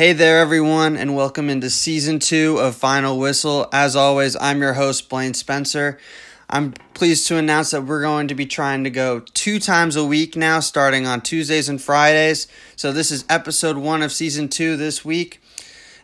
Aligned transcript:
Hey 0.00 0.14
there, 0.14 0.38
everyone, 0.38 0.96
and 0.96 1.14
welcome 1.14 1.50
into 1.50 1.68
season 1.68 2.20
two 2.20 2.56
of 2.56 2.74
Final 2.74 3.18
Whistle. 3.18 3.68
As 3.70 3.94
always, 3.94 4.34
I'm 4.34 4.62
your 4.62 4.72
host, 4.72 5.10
Blaine 5.10 5.34
Spencer. 5.34 5.98
I'm 6.48 6.72
pleased 6.94 7.26
to 7.26 7.36
announce 7.36 7.72
that 7.72 7.82
we're 7.82 8.00
going 8.00 8.28
to 8.28 8.34
be 8.34 8.46
trying 8.46 8.84
to 8.84 8.90
go 8.90 9.20
two 9.20 9.58
times 9.58 9.96
a 9.96 10.04
week 10.06 10.36
now, 10.36 10.60
starting 10.60 11.06
on 11.06 11.20
Tuesdays 11.20 11.68
and 11.68 11.82
Fridays. 11.82 12.48
So, 12.76 12.92
this 12.92 13.10
is 13.10 13.26
episode 13.28 13.76
one 13.76 14.00
of 14.00 14.10
season 14.10 14.48
two 14.48 14.78
this 14.78 15.04
week, 15.04 15.42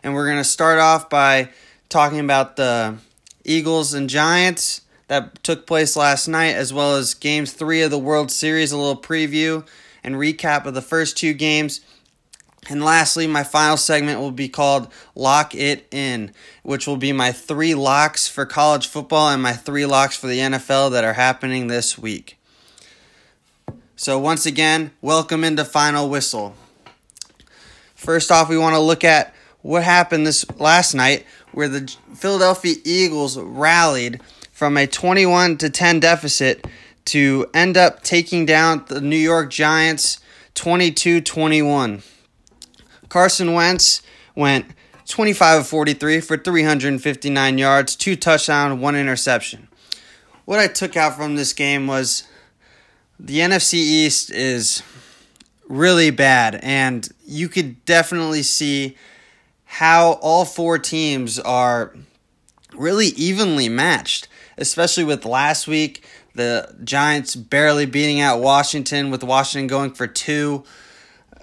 and 0.03 0.13
we're 0.13 0.27
going 0.27 0.37
to 0.37 0.43
start 0.43 0.77
off 0.77 1.09
by 1.09 1.49
talking 1.89 2.19
about 2.19 2.55
the 2.55 2.97
Eagles 3.43 3.95
and 3.95 4.07
Giants 4.07 4.81
that 5.07 5.41
took 5.43 5.65
place 5.65 5.95
last 5.95 6.27
night, 6.27 6.53
as 6.53 6.71
well 6.71 6.97
as 6.97 7.15
games 7.15 7.51
three 7.51 7.81
of 7.81 7.89
the 7.89 7.97
World 7.97 8.29
Series, 8.29 8.71
a 8.71 8.77
little 8.77 9.01
preview 9.01 9.65
and 10.03 10.17
recap 10.17 10.65
of 10.65 10.75
the 10.75 10.83
first 10.83 11.17
two 11.17 11.33
games. 11.33 11.81
And 12.69 12.83
lastly, 12.83 13.27
my 13.27 13.43
final 13.43 13.77
segment 13.77 14.19
will 14.19 14.31
be 14.31 14.49
called 14.49 14.91
Lock 15.15 15.55
It 15.55 15.87
In, 15.91 16.31
which 16.63 16.85
will 16.85 16.97
be 16.97 17.13
my 17.13 17.31
three 17.31 17.73
locks 17.73 18.27
for 18.27 18.45
college 18.45 18.87
football 18.87 19.29
and 19.29 19.41
my 19.41 19.53
three 19.53 19.85
locks 19.85 20.17
for 20.17 20.27
the 20.27 20.39
NFL 20.39 20.91
that 20.91 21.05
are 21.05 21.13
happening 21.13 21.67
this 21.67 21.97
week. 21.97 22.37
So, 23.95 24.19
once 24.19 24.45
again, 24.45 24.91
welcome 25.01 25.43
into 25.43 25.63
Final 25.63 26.09
Whistle. 26.09 26.55
First 27.95 28.31
off, 28.31 28.49
we 28.49 28.57
want 28.57 28.75
to 28.75 28.79
look 28.79 29.03
at 29.03 29.33
what 29.61 29.83
happened 29.83 30.27
this 30.27 30.45
last 30.59 30.93
night 30.93 31.25
where 31.51 31.67
the 31.67 31.93
Philadelphia 32.13 32.75
Eagles 32.83 33.37
rallied 33.37 34.21
from 34.51 34.77
a 34.77 34.85
21 34.87 35.57
to 35.57 35.69
10 35.69 35.99
deficit 35.99 36.67
to 37.05 37.49
end 37.53 37.77
up 37.77 38.03
taking 38.03 38.45
down 38.45 38.83
the 38.87 39.01
New 39.01 39.15
York 39.17 39.49
Giants 39.49 40.19
22 40.53 41.21
21. 41.21 42.03
Carson 43.09 43.53
Wentz 43.53 44.01
went 44.35 44.65
25 45.07 45.61
of 45.61 45.67
43 45.67 46.19
for 46.19 46.37
359 46.37 47.57
yards, 47.57 47.95
two 47.95 48.15
touchdowns, 48.15 48.79
one 48.79 48.95
interception. 48.95 49.67
What 50.45 50.59
I 50.59 50.67
took 50.67 50.95
out 50.97 51.15
from 51.15 51.35
this 51.35 51.53
game 51.53 51.87
was 51.87 52.23
the 53.19 53.39
NFC 53.39 53.75
East 53.75 54.31
is 54.31 54.83
really 55.67 56.11
bad, 56.11 56.59
and 56.61 57.07
you 57.25 57.49
could 57.49 57.83
definitely 57.85 58.43
see 58.43 58.95
how 59.65 60.13
all 60.21 60.45
four 60.45 60.77
teams 60.79 61.39
are 61.39 61.93
really 62.73 63.07
evenly 63.07 63.67
matched, 63.69 64.27
especially 64.57 65.03
with 65.03 65.25
last 65.25 65.67
week 65.67 66.05
the 66.35 66.73
Giants 66.83 67.35
barely 67.35 67.85
beating 67.85 68.21
out 68.21 68.39
Washington, 68.39 69.11
with 69.11 69.23
Washington 69.23 69.67
going 69.67 69.91
for 69.91 70.07
two 70.07 70.63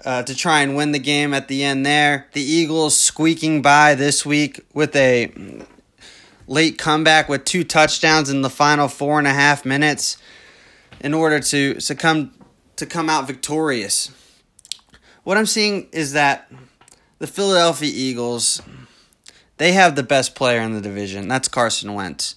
uh, 0.05 0.23
to 0.23 0.35
try 0.35 0.61
and 0.61 0.75
win 0.75 0.91
the 0.91 0.99
game 0.99 1.33
at 1.33 1.47
the 1.47 1.63
end 1.63 1.85
there. 1.85 2.27
The 2.33 2.41
Eagles 2.41 2.95
squeaking 2.95 3.61
by 3.61 3.95
this 3.95 4.25
week 4.25 4.61
with 4.73 4.95
a 4.95 5.31
late 6.47 6.77
comeback 6.77 7.27
with 7.27 7.43
two 7.43 7.63
touchdowns 7.63 8.29
in 8.29 8.41
the 8.41 8.49
final 8.49 8.87
four 8.87 9.17
and 9.17 9.27
a 9.27 9.33
half 9.33 9.65
minutes 9.65 10.17
in 11.01 11.13
order 11.13 11.39
to 11.39 11.79
succumb 11.79 12.31
to 12.75 12.85
come 12.85 13.09
out 13.09 13.25
victorious. 13.25 14.11
What 15.23 15.37
I'm 15.37 15.47
seeing 15.47 15.87
is 15.91 16.13
that 16.13 16.51
the 17.17 17.27
Philadelphia 17.27 17.91
Eagles 17.93 18.61
they 19.57 19.71
have 19.71 19.95
the 19.95 20.03
best 20.03 20.35
player 20.35 20.59
in 20.59 20.73
the 20.73 20.81
division. 20.81 21.29
That's 21.29 21.47
Carson 21.47 21.93
Wentz 21.93 22.35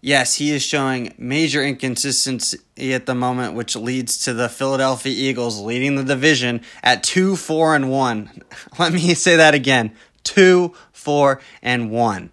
yes, 0.00 0.36
he 0.36 0.50
is 0.50 0.62
showing 0.62 1.14
major 1.18 1.62
inconsistency 1.62 2.58
at 2.78 3.06
the 3.06 3.14
moment, 3.14 3.54
which 3.54 3.76
leads 3.76 4.24
to 4.24 4.34
the 4.34 4.48
Philadelphia 4.48 5.12
Eagles 5.12 5.60
leading 5.60 5.96
the 5.96 6.04
division 6.04 6.62
at 6.82 7.02
two, 7.02 7.36
four, 7.36 7.74
and 7.74 7.90
one. 7.90 8.42
Let 8.78 8.92
me 8.92 9.14
say 9.14 9.36
that 9.36 9.54
again: 9.54 9.92
two, 10.24 10.74
four, 10.92 11.40
and 11.62 11.90
one. 11.90 12.30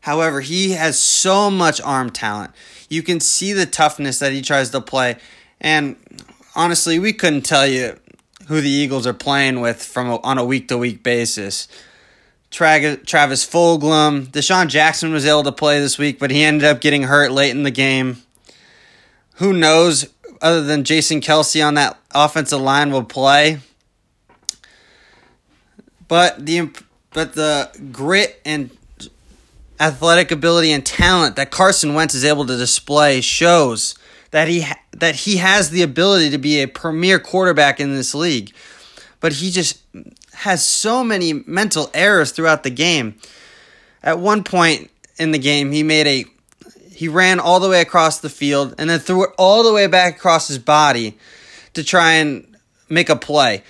However, 0.00 0.40
he 0.40 0.72
has 0.72 0.98
so 0.98 1.50
much 1.50 1.80
arm 1.80 2.10
talent. 2.10 2.52
You 2.88 3.02
can 3.02 3.20
see 3.20 3.52
the 3.52 3.66
toughness 3.66 4.18
that 4.18 4.32
he 4.32 4.42
tries 4.42 4.70
to 4.70 4.80
play, 4.80 5.16
and 5.60 5.96
honestly, 6.54 6.98
we 6.98 7.12
couldn't 7.12 7.42
tell 7.42 7.66
you 7.66 7.98
who 8.48 8.60
the 8.60 8.70
Eagles 8.70 9.06
are 9.06 9.14
playing 9.14 9.60
with 9.60 9.82
from 9.82 10.08
a, 10.08 10.20
on 10.22 10.38
a 10.38 10.44
week 10.44 10.68
to 10.68 10.78
week 10.78 11.02
basis. 11.02 11.68
Travis 12.52 13.46
Fulgham. 13.46 14.26
DeSean 14.26 14.68
Jackson 14.68 15.12
was 15.12 15.26
able 15.26 15.42
to 15.42 15.52
play 15.52 15.80
this 15.80 15.98
week, 15.98 16.18
but 16.18 16.30
he 16.30 16.44
ended 16.44 16.64
up 16.68 16.80
getting 16.80 17.04
hurt 17.04 17.32
late 17.32 17.50
in 17.50 17.62
the 17.62 17.70
game. 17.70 18.22
Who 19.36 19.52
knows, 19.52 20.08
other 20.40 20.62
than 20.62 20.84
Jason 20.84 21.20
Kelce 21.20 21.66
on 21.66 21.74
that 21.74 21.98
offensive 22.14 22.60
line, 22.60 22.92
will 22.92 23.04
play. 23.04 23.58
But 26.06 26.44
the 26.44 26.70
but 27.12 27.34
the 27.34 27.70
grit 27.90 28.40
and 28.44 28.70
athletic 29.80 30.30
ability 30.30 30.72
and 30.72 30.84
talent 30.84 31.36
that 31.36 31.50
Carson 31.50 31.94
Wentz 31.94 32.14
is 32.14 32.24
able 32.24 32.46
to 32.46 32.56
display 32.56 33.20
shows 33.20 33.94
that 34.30 34.48
he 34.48 34.62
ha- 34.62 34.78
that 34.92 35.16
he 35.16 35.38
has 35.38 35.70
the 35.70 35.82
ability 35.82 36.30
to 36.30 36.38
be 36.38 36.60
a 36.60 36.68
premier 36.68 37.18
quarterback 37.18 37.80
in 37.80 37.94
this 37.94 38.14
league. 38.14 38.52
But 39.20 39.34
he 39.34 39.50
just 39.50 39.80
has 40.42 40.64
so 40.64 41.04
many 41.04 41.32
mental 41.32 41.88
errors 41.94 42.32
throughout 42.32 42.64
the 42.64 42.70
game. 42.70 43.14
At 44.02 44.18
one 44.18 44.42
point 44.42 44.90
in 45.16 45.30
the 45.30 45.38
game, 45.38 45.70
he 45.70 45.84
made 45.84 46.08
a 46.08 46.24
he 46.92 47.06
ran 47.06 47.38
all 47.38 47.60
the 47.60 47.68
way 47.68 47.80
across 47.80 48.18
the 48.18 48.28
field 48.28 48.74
and 48.76 48.90
then 48.90 48.98
threw 48.98 49.22
it 49.24 49.30
all 49.38 49.62
the 49.62 49.72
way 49.72 49.86
back 49.86 50.16
across 50.16 50.48
his 50.48 50.58
body 50.58 51.16
to 51.74 51.84
try 51.84 52.14
and 52.14 52.56
make 52.88 53.08
a 53.08 53.14
play. 53.14 53.62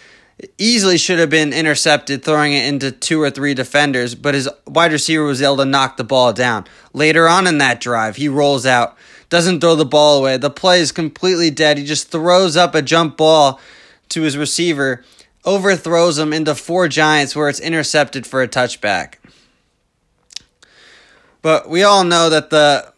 easily 0.57 0.97
should 0.97 1.19
have 1.19 1.29
been 1.29 1.53
intercepted, 1.53 2.25
throwing 2.25 2.55
it 2.55 2.65
into 2.65 2.91
two 2.91 3.21
or 3.21 3.31
three 3.31 3.53
defenders, 3.53 4.15
but 4.15 4.35
his 4.35 4.49
wide 4.67 4.93
receiver 4.93 5.25
was 5.25 5.43
able 5.43 5.59
to 5.59 5.67
knock 5.67 5.99
the 5.99 6.05
ball 6.05 6.33
down. 6.33 6.67
Later 6.95 7.29
on 7.29 7.47
in 7.47 7.59
that 7.59 7.81
drive, 7.81 8.17
he 8.17 8.29
rolls 8.29 8.65
out, 8.65 8.97
doesn't 9.29 9.61
throw 9.61 9.77
the 9.77 9.85
ball 9.85 10.19
away. 10.19 10.39
The 10.39 10.51
play 10.51 10.81
is 10.81 10.91
completely 10.91 11.51
dead. 11.51 11.77
He 11.77 11.85
just 11.85 12.11
throws 12.11 12.57
up 12.57 12.75
a 12.75 12.81
jump 12.81 13.19
ball 13.19 13.61
to 14.09 14.23
his 14.23 14.39
receiver 14.39 15.05
overthrows 15.45 16.19
him 16.19 16.33
into 16.33 16.55
four 16.55 16.89
Giants 16.89 17.35
where 17.35 17.49
it's 17.49 17.61
intercepted 17.61 18.27
for 18.27 18.43
a 18.43 18.49
touchback. 18.49 19.15
But 21.41 21.69
we 21.69 21.83
all 21.83 22.05
know 22.05 22.31
that 22.31 22.51
the 22.51 22.93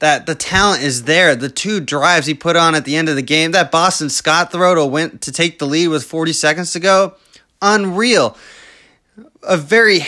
that 0.00 0.26
the 0.26 0.34
talent 0.34 0.82
is 0.82 1.04
there. 1.04 1.34
The 1.34 1.48
two 1.48 1.80
drives 1.80 2.26
he 2.26 2.34
put 2.34 2.56
on 2.56 2.74
at 2.74 2.84
the 2.84 2.94
end 2.94 3.08
of 3.08 3.16
the 3.16 3.22
game, 3.22 3.52
that 3.52 3.70
Boston 3.70 4.10
Scott 4.10 4.52
throw 4.52 4.74
to 4.74 4.84
win 4.84 5.18
to 5.20 5.32
take 5.32 5.58
the 5.58 5.66
lead 5.66 5.88
with 5.88 6.04
40 6.04 6.34
seconds 6.34 6.72
to 6.72 6.80
go, 6.80 7.14
unreal. 7.62 8.36
A 9.42 9.56
very 9.56 10.00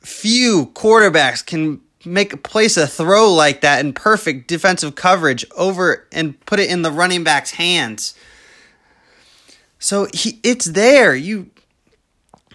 few 0.00 0.66
quarterbacks 0.74 1.44
can 1.44 1.80
make 2.04 2.42
place 2.42 2.76
a 2.76 2.86
throw 2.86 3.32
like 3.32 3.60
that 3.62 3.84
in 3.84 3.92
perfect 3.92 4.48
defensive 4.48 4.94
coverage 4.94 5.44
over 5.56 6.06
and 6.12 6.38
put 6.46 6.60
it 6.60 6.70
in 6.70 6.82
the 6.82 6.90
running 6.90 7.24
back's 7.24 7.52
hands. 7.52 8.14
So 9.82 10.06
he 10.14 10.38
it's 10.44 10.66
there. 10.66 11.12
You 11.12 11.50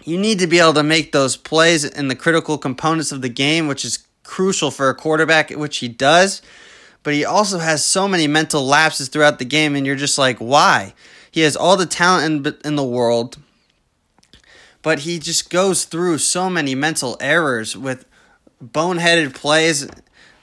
you 0.02 0.16
need 0.16 0.38
to 0.38 0.46
be 0.46 0.58
able 0.58 0.72
to 0.72 0.82
make 0.82 1.12
those 1.12 1.36
plays 1.36 1.84
in 1.84 2.08
the 2.08 2.16
critical 2.16 2.56
components 2.56 3.12
of 3.12 3.20
the 3.20 3.28
game, 3.28 3.68
which 3.68 3.84
is 3.84 4.06
crucial 4.24 4.70
for 4.70 4.88
a 4.88 4.94
quarterback, 4.94 5.50
which 5.50 5.76
he 5.76 5.88
does. 5.88 6.40
But 7.02 7.12
he 7.12 7.26
also 7.26 7.58
has 7.58 7.84
so 7.84 8.08
many 8.08 8.26
mental 8.26 8.64
lapses 8.64 9.10
throughout 9.10 9.38
the 9.38 9.44
game, 9.44 9.76
and 9.76 9.86
you're 9.86 9.94
just 9.94 10.16
like, 10.16 10.38
why? 10.38 10.94
He 11.30 11.42
has 11.42 11.54
all 11.54 11.76
the 11.76 11.84
talent 11.84 12.46
in, 12.46 12.56
in 12.64 12.76
the 12.76 12.82
world, 12.82 13.36
but 14.80 15.00
he 15.00 15.18
just 15.18 15.50
goes 15.50 15.84
through 15.84 16.18
so 16.18 16.48
many 16.48 16.74
mental 16.74 17.18
errors 17.20 17.76
with 17.76 18.06
boneheaded 18.64 19.34
plays 19.34 19.86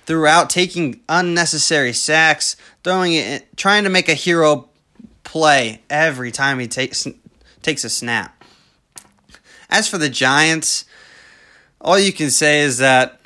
throughout, 0.05 0.51
taking 0.51 1.01
unnecessary 1.09 1.93
sacks, 1.93 2.55
throwing 2.83 3.13
it, 3.13 3.57
trying 3.57 3.85
to 3.85 3.89
make 3.89 4.07
a 4.07 4.13
hero 4.13 4.69
play 5.35 5.81
every 5.89 6.31
time 6.31 6.59
he 6.59 6.67
takes 6.67 7.05
takes 7.61 7.83
a 7.83 7.89
snap. 7.89 8.41
As 9.69 9.85
for 9.85 9.97
the 9.97 10.07
Giants, 10.07 10.85
all 11.81 11.99
you 11.99 12.13
can 12.13 12.29
say 12.29 12.61
is 12.61 12.77
that 12.77 13.19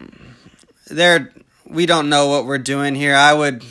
they're 0.87 1.31
we 1.67 1.85
don't 1.85 2.09
know 2.09 2.27
what 2.27 2.47
we're 2.47 2.57
doing 2.57 2.95
here. 2.95 3.13
I 3.13 3.31
would 3.35 3.63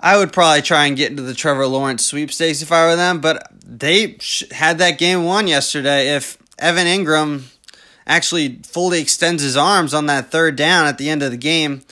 I 0.00 0.16
would 0.16 0.32
probably 0.32 0.62
try 0.62 0.86
and 0.86 0.96
get 0.96 1.12
into 1.12 1.22
the 1.22 1.34
Trevor 1.34 1.68
Lawrence 1.68 2.04
sweepstakes 2.04 2.62
if 2.62 2.72
I 2.72 2.88
were 2.88 2.96
them, 2.96 3.20
but 3.20 3.46
they 3.64 4.18
had 4.50 4.78
that 4.78 4.98
game 4.98 5.24
won 5.24 5.46
yesterday. 5.46 6.16
If 6.16 6.36
Evan 6.58 6.88
Engram 6.88 7.44
actually 8.08 8.58
fully 8.64 9.00
extends 9.00 9.40
his 9.40 9.56
arms 9.56 9.94
on 9.94 10.06
that 10.06 10.32
third 10.32 10.56
down 10.56 10.88
at 10.88 10.98
the 10.98 11.10
end 11.10 11.22
of 11.22 11.30
the 11.30 11.36
game, 11.36 11.82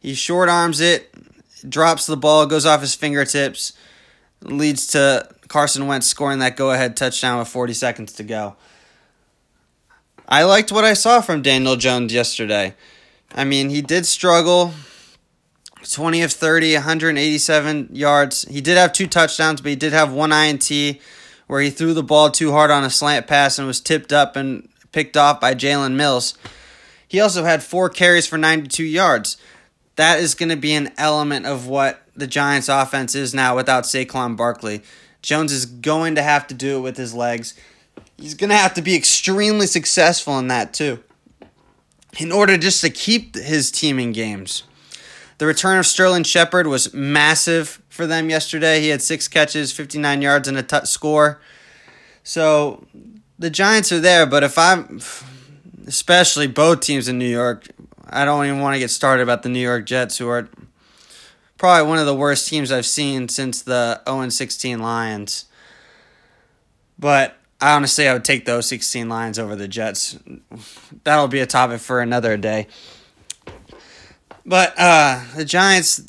he 0.00 0.14
short 0.14 0.48
arms 0.48 0.80
it, 0.80 1.12
drops 1.68 2.06
the 2.06 2.16
ball, 2.16 2.46
goes 2.46 2.64
off 2.64 2.80
his 2.80 2.94
fingertips, 2.94 3.74
leads 4.50 4.88
to 4.88 5.28
Carson 5.48 5.86
Wentz 5.86 6.06
scoring 6.06 6.40
that 6.40 6.56
go 6.56 6.70
ahead 6.70 6.96
touchdown 6.96 7.38
with 7.38 7.48
40 7.48 7.72
seconds 7.72 8.12
to 8.14 8.22
go. 8.22 8.56
I 10.28 10.42
liked 10.42 10.72
what 10.72 10.84
I 10.84 10.94
saw 10.94 11.20
from 11.20 11.42
Daniel 11.42 11.76
Jones 11.76 12.12
yesterday. 12.12 12.74
I 13.34 13.44
mean, 13.44 13.70
he 13.70 13.82
did 13.82 14.06
struggle. 14.06 14.72
20 15.88 16.22
of 16.22 16.32
30, 16.32 16.74
187 16.74 17.90
yards. 17.92 18.42
He 18.48 18.60
did 18.60 18.76
have 18.76 18.92
two 18.92 19.06
touchdowns, 19.06 19.60
but 19.60 19.70
he 19.70 19.76
did 19.76 19.92
have 19.92 20.12
one 20.12 20.32
INT 20.32 20.68
where 21.46 21.60
he 21.60 21.70
threw 21.70 21.94
the 21.94 22.02
ball 22.02 22.30
too 22.30 22.50
hard 22.50 22.70
on 22.70 22.82
a 22.82 22.90
slant 22.90 23.26
pass 23.26 23.58
and 23.58 23.68
was 23.68 23.80
tipped 23.80 24.12
up 24.12 24.34
and 24.34 24.68
picked 24.90 25.16
off 25.16 25.40
by 25.40 25.54
Jalen 25.54 25.94
Mills. 25.94 26.34
He 27.06 27.20
also 27.20 27.44
had 27.44 27.62
four 27.62 27.88
carries 27.88 28.26
for 28.26 28.36
92 28.36 28.82
yards. 28.82 29.36
That 29.94 30.18
is 30.18 30.34
going 30.34 30.48
to 30.48 30.56
be 30.56 30.74
an 30.74 30.92
element 30.98 31.46
of 31.46 31.68
what 31.68 32.02
the 32.16 32.26
Giants' 32.26 32.68
offense 32.68 33.14
is 33.14 33.34
now 33.34 33.54
without 33.56 33.84
Saquon 33.84 34.36
Barkley. 34.36 34.82
Jones 35.22 35.52
is 35.52 35.66
going 35.66 36.14
to 36.14 36.22
have 36.22 36.46
to 36.48 36.54
do 36.54 36.78
it 36.78 36.80
with 36.80 36.96
his 36.96 37.14
legs. 37.14 37.54
He's 38.16 38.34
going 38.34 38.50
to 38.50 38.56
have 38.56 38.74
to 38.74 38.82
be 38.82 38.94
extremely 38.94 39.66
successful 39.66 40.38
in 40.38 40.48
that, 40.48 40.72
too, 40.72 41.02
in 42.18 42.32
order 42.32 42.56
just 42.56 42.80
to 42.82 42.90
keep 42.90 43.34
his 43.34 43.70
team 43.70 43.98
in 43.98 44.12
games. 44.12 44.62
The 45.38 45.46
return 45.46 45.78
of 45.78 45.86
Sterling 45.86 46.22
Shepard 46.22 46.66
was 46.66 46.94
massive 46.94 47.82
for 47.88 48.06
them 48.06 48.30
yesterday. 48.30 48.80
He 48.80 48.88
had 48.88 49.02
six 49.02 49.28
catches, 49.28 49.72
59 49.72 50.22
yards, 50.22 50.48
and 50.48 50.56
a 50.56 50.62
touch 50.62 50.88
score. 50.88 51.40
So 52.22 52.86
the 53.38 53.50
Giants 53.50 53.92
are 53.92 54.00
there, 54.00 54.24
but 54.26 54.42
if 54.42 54.56
I'm, 54.56 55.00
especially 55.86 56.46
both 56.46 56.80
teams 56.80 57.06
in 57.06 57.18
New 57.18 57.28
York, 57.28 57.66
I 58.08 58.24
don't 58.24 58.46
even 58.46 58.60
want 58.60 58.74
to 58.74 58.78
get 58.78 58.90
started 58.90 59.22
about 59.22 59.42
the 59.42 59.48
New 59.48 59.60
York 59.60 59.84
Jets, 59.84 60.16
who 60.16 60.28
are 60.28 60.48
probably 61.58 61.88
one 61.88 61.98
of 61.98 62.06
the 62.06 62.14
worst 62.14 62.48
teams 62.48 62.70
I've 62.70 62.86
seen 62.86 63.28
since 63.28 63.62
the 63.62 64.00
0 64.08 64.28
16 64.28 64.78
Lions. 64.78 65.46
But 66.98 67.36
I 67.60 67.74
honestly, 67.74 68.08
I 68.08 68.12
would 68.12 68.24
take 68.24 68.44
those 68.44 68.68
16 68.68 69.08
Lions 69.08 69.38
over 69.38 69.56
the 69.56 69.68
Jets. 69.68 70.18
That'll 71.04 71.28
be 71.28 71.40
a 71.40 71.46
topic 71.46 71.80
for 71.80 72.00
another 72.00 72.36
day. 72.36 72.66
But 74.44 74.74
uh, 74.78 75.24
the 75.34 75.44
Giants, 75.44 76.02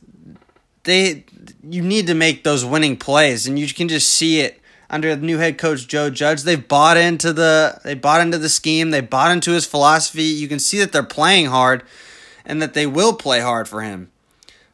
they 0.84 1.26
you 1.64 1.82
need 1.82 2.08
to 2.08 2.14
make 2.14 2.44
those 2.44 2.64
winning 2.64 2.98
plays, 2.98 3.48
and 3.48 3.58
you 3.58 3.68
can 3.68 3.88
just 3.88 4.10
see 4.10 4.42
it 4.42 4.62
under 4.90 5.16
the 5.16 5.26
new 5.26 5.38
head 5.38 5.58
coach 5.58 5.88
Joe 5.88 6.10
Judge. 6.10 6.44
They've 6.44 6.68
bought 6.68 6.98
into 6.98 7.34
the 7.34 7.80
they 7.84 7.96
bought 7.96 8.22
into 8.22 8.38
the 8.38 8.50
scheme. 8.50 8.92
They 8.92 9.02
bought 9.02 9.32
into 9.32 9.52
his 9.52 9.66
philosophy. 9.66 10.24
You 10.24 10.48
can 10.48 10.60
see 10.60 10.80
that 10.80 10.92
they're 10.92 11.04
playing 11.04 11.48
hard, 11.48 11.84
and 12.46 12.62
that 12.62 12.74
they 12.74 12.86
will 12.86 13.14
play 13.14 13.40
hard 13.40 13.68
for 13.68 13.82
him. 13.82 14.12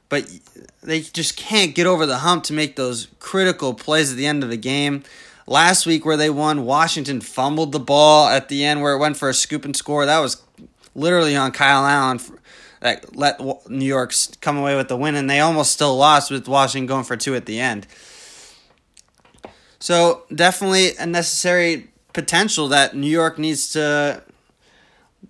But 0.10 0.30
they 0.84 1.02
just 1.02 1.36
can't 1.38 1.74
get 1.74 1.88
over 1.88 2.06
the 2.06 2.20
hump 2.20 2.44
to 2.46 2.54
make 2.54 2.76
those 2.76 3.08
critical 3.20 3.74
plays 3.74 4.12
at 4.12 4.18
the 4.18 4.26
end 4.26 4.44
of 4.44 4.50
the 4.50 4.58
game. 4.58 5.04
Last 5.46 5.86
week, 5.86 6.06
where 6.06 6.18
they 6.18 6.30
won, 6.30 6.66
Washington 6.66 7.20
fumbled 7.20 7.72
the 7.72 7.80
ball 7.80 8.28
at 8.28 8.48
the 8.48 8.64
end 8.64 8.82
where 8.82 8.94
it 8.94 9.00
went 9.00 9.18
for 9.18 9.30
a 9.30 9.34
scoop 9.34 9.66
and 9.66 9.76
score. 9.76 10.06
That 10.06 10.20
was 10.20 10.42
literally 10.96 11.36
on 11.36 11.52
Kyle 11.52 11.86
Allen 11.86 12.20
that 12.80 13.16
let 13.16 13.40
New 13.70 13.86
York 13.86 14.14
come 14.42 14.58
away 14.58 14.76
with 14.76 14.90
the 14.90 14.98
win, 14.98 15.16
and 15.16 15.30
they 15.30 15.40
almost 15.40 15.72
still 15.72 15.96
lost 15.96 16.32
with 16.32 16.48
Washington 16.48 16.86
going 16.86 17.04
for 17.04 17.18
two 17.18 17.36
at 17.36 17.46
the 17.46 17.60
end. 17.60 17.88
So 19.80 20.24
definitely 20.34 20.96
a 20.98 21.06
necessary 21.06 21.90
potential 22.14 22.68
that 22.70 22.96
New 22.96 23.10
York 23.10 23.38
needs 23.38 23.72
to 23.74 24.24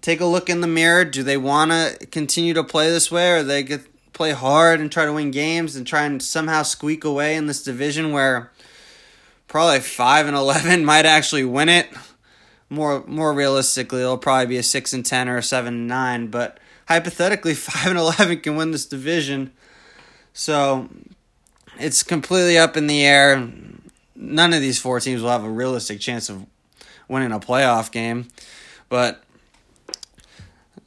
take 0.02 0.20
a 0.20 0.26
look 0.26 0.50
in 0.50 0.62
the 0.62 0.68
mirror. 0.68 1.06
Do 1.06 1.24
they 1.24 1.38
want 1.38 1.72
to 1.72 2.06
continue 2.08 2.54
to 2.54 2.64
play 2.64 2.90
this 2.90 3.12
way, 3.12 3.32
or 3.32 3.44
they 3.44 3.64
get 3.64 3.82
play 4.14 4.32
hard 4.32 4.80
and 4.80 4.92
try 4.92 5.06
to 5.06 5.14
win 5.14 5.32
games 5.32 5.76
and 5.76 5.86
try 5.86 6.04
and 6.04 6.22
somehow 6.22 6.64
squeak 6.64 7.04
away 7.04 7.36
in 7.36 7.48
this 7.48 7.64
division 7.64 8.12
where 8.12 8.52
probably 9.48 9.80
five 9.80 10.28
and 10.28 10.36
eleven 10.36 10.86
might 10.94 11.06
actually 11.06 11.44
win 11.44 11.70
it? 11.70 11.90
More 12.70 13.04
more 13.06 13.34
realistically, 13.34 14.02
it'll 14.02 14.18
probably 14.18 14.48
be 14.48 14.58
a 14.58 14.64
six 14.64 14.94
and 14.94 15.06
ten 15.06 15.28
or 15.28 15.38
a 15.38 15.44
seven 15.44 15.74
and 15.74 15.88
nine, 15.88 16.28
but 16.28 16.60
hypothetically, 16.88 17.54
five 17.56 17.88
and 17.88 18.00
eleven 18.00 18.40
can 18.40 18.56
win 18.56 18.72
this 18.72 18.86
division. 18.86 19.52
So 20.34 20.90
it's 21.80 22.04
completely 22.04 22.58
up 22.58 22.78
in 22.78 22.88
the 22.88 23.06
air. 23.06 23.48
None 24.16 24.54
of 24.54 24.62
these 24.62 24.80
four 24.80 25.00
teams 25.00 25.22
will 25.22 25.30
have 25.30 25.44
a 25.44 25.50
realistic 25.50 26.00
chance 26.00 26.30
of 26.30 26.46
winning 27.08 27.32
a 27.32 27.40
playoff 27.40 27.92
game, 27.92 28.28
but 28.90 29.23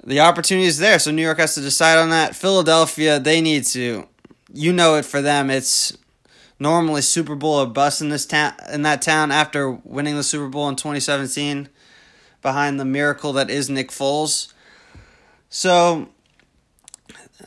the 0.06 0.20
opportunity 0.20 0.67
is 0.67 0.79
there. 0.79 0.99
So 0.99 1.11
New 1.11 1.23
York 1.23 1.38
has 1.38 1.55
to 1.56 1.61
decide 1.61 1.99
on 1.99 2.11
that. 2.11 2.37
Philadelphia, 2.37 3.19
they 3.19 3.41
need 3.41 3.64
to. 3.67 4.08
You 4.53 4.73
know 4.73 4.94
it 4.94 5.05
for 5.05 5.20
them. 5.20 5.50
It's 5.50 5.99
normally 6.58 7.03
Super 7.03 7.35
Bowl 7.35 7.55
or 7.55 7.67
bust 7.67 8.00
in 8.00 8.08
this 8.08 8.25
town 8.25 8.55
in 8.73 8.82
that 8.82 9.03
town 9.03 9.31
after 9.31 9.70
winning 9.70 10.17
the 10.17 10.23
Super 10.23 10.49
Bowl 10.49 10.69
in 10.69 10.76
2017 10.76 11.69
behind 12.41 12.79
the 12.79 12.85
miracle 12.85 13.32
that 13.35 13.50
is 13.50 13.69
Nick 13.69 13.91
Foles. 13.91 14.53
So 15.50 16.09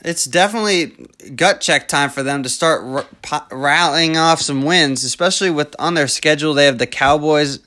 it's 0.03 0.25
definitely 0.25 1.07
gut 1.35 1.61
check 1.61 1.87
time 1.87 2.09
for 2.09 2.21
them 2.21 2.43
to 2.43 2.49
start 2.49 3.07
rallying 3.51 4.17
off 4.17 4.41
some 4.41 4.63
wins, 4.63 5.03
especially 5.03 5.49
with 5.49 5.75
on 5.79 5.93
their 5.93 6.07
schedule. 6.07 6.53
They 6.53 6.65
have 6.65 6.77
the 6.77 6.85
Cowboys 6.85 7.59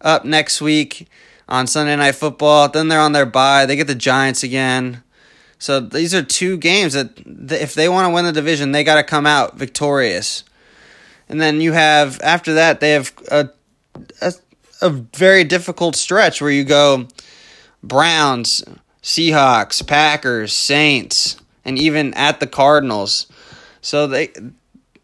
up 0.00 0.24
next 0.24 0.60
week 0.60 1.08
on 1.48 1.66
Sunday 1.66 1.96
Night 1.96 2.14
Football. 2.14 2.68
Then 2.68 2.88
they're 2.88 3.00
on 3.00 3.12
their 3.12 3.26
bye. 3.26 3.66
They 3.66 3.76
get 3.76 3.86
the 3.86 3.94
Giants 3.94 4.42
again. 4.42 5.02
So 5.58 5.80
these 5.80 6.14
are 6.14 6.22
two 6.22 6.56
games 6.56 6.92
that 6.92 7.18
if 7.52 7.74
they 7.74 7.88
want 7.88 8.06
to 8.08 8.14
win 8.14 8.24
the 8.24 8.32
division, 8.32 8.72
they 8.72 8.84
got 8.84 8.96
to 8.96 9.02
come 9.02 9.26
out 9.26 9.56
victorious. 9.56 10.44
And 11.28 11.40
then 11.40 11.60
you 11.60 11.72
have 11.72 12.20
after 12.22 12.54
that 12.54 12.80
they 12.80 12.90
have 12.90 13.12
a, 13.30 13.48
a 14.20 14.32
a 14.82 14.90
very 14.90 15.44
difficult 15.44 15.96
stretch 15.96 16.42
where 16.42 16.50
you 16.50 16.64
go 16.64 17.08
Browns, 17.82 18.62
Seahawks, 19.02 19.86
Packers, 19.86 20.52
Saints, 20.52 21.36
and 21.64 21.78
even 21.78 22.12
at 22.14 22.40
the 22.40 22.46
Cardinals. 22.46 23.26
So 23.80 24.06
they 24.06 24.32